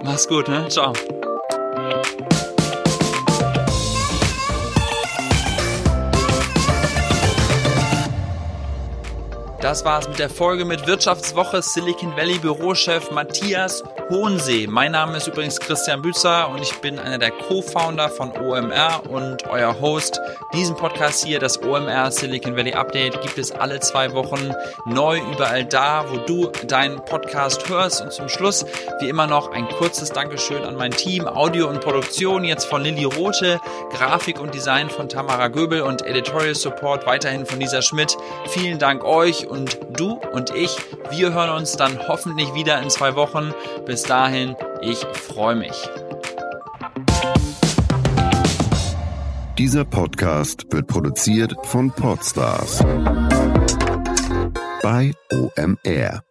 [0.04, 0.68] Mach's gut, ne?
[0.70, 0.94] Ciao.
[9.60, 14.68] Das war's mit der Folge mit Wirtschaftswoche Silicon Valley Bürochef Matthias Hohensee.
[14.68, 19.48] Mein Name ist übrigens Christian Bützer und ich bin einer der Co-Founder von OMR und
[19.48, 20.22] euer Host.
[20.54, 24.54] Diesen Podcast hier, das OMR Silicon Valley Update, gibt es alle zwei Wochen
[24.86, 28.02] neu überall da, wo du deinen Podcast hörst.
[28.02, 28.64] Und zum Schluss,
[29.00, 33.06] wie immer noch, ein kurzes Dankeschön an mein Team, Audio und Produktion jetzt von Lilly
[33.06, 33.60] Rote,
[33.92, 38.16] Grafik und Design von Tamara Göbel und Editorial Support weiterhin von Lisa Schmidt.
[38.48, 40.78] Vielen Dank euch und und du und ich,
[41.10, 43.54] wir hören uns dann hoffentlich wieder in zwei Wochen.
[43.86, 45.90] Bis dahin, ich freue mich.
[49.58, 52.84] Dieser Podcast wird produziert von Podstars
[54.84, 56.27] bei OMR.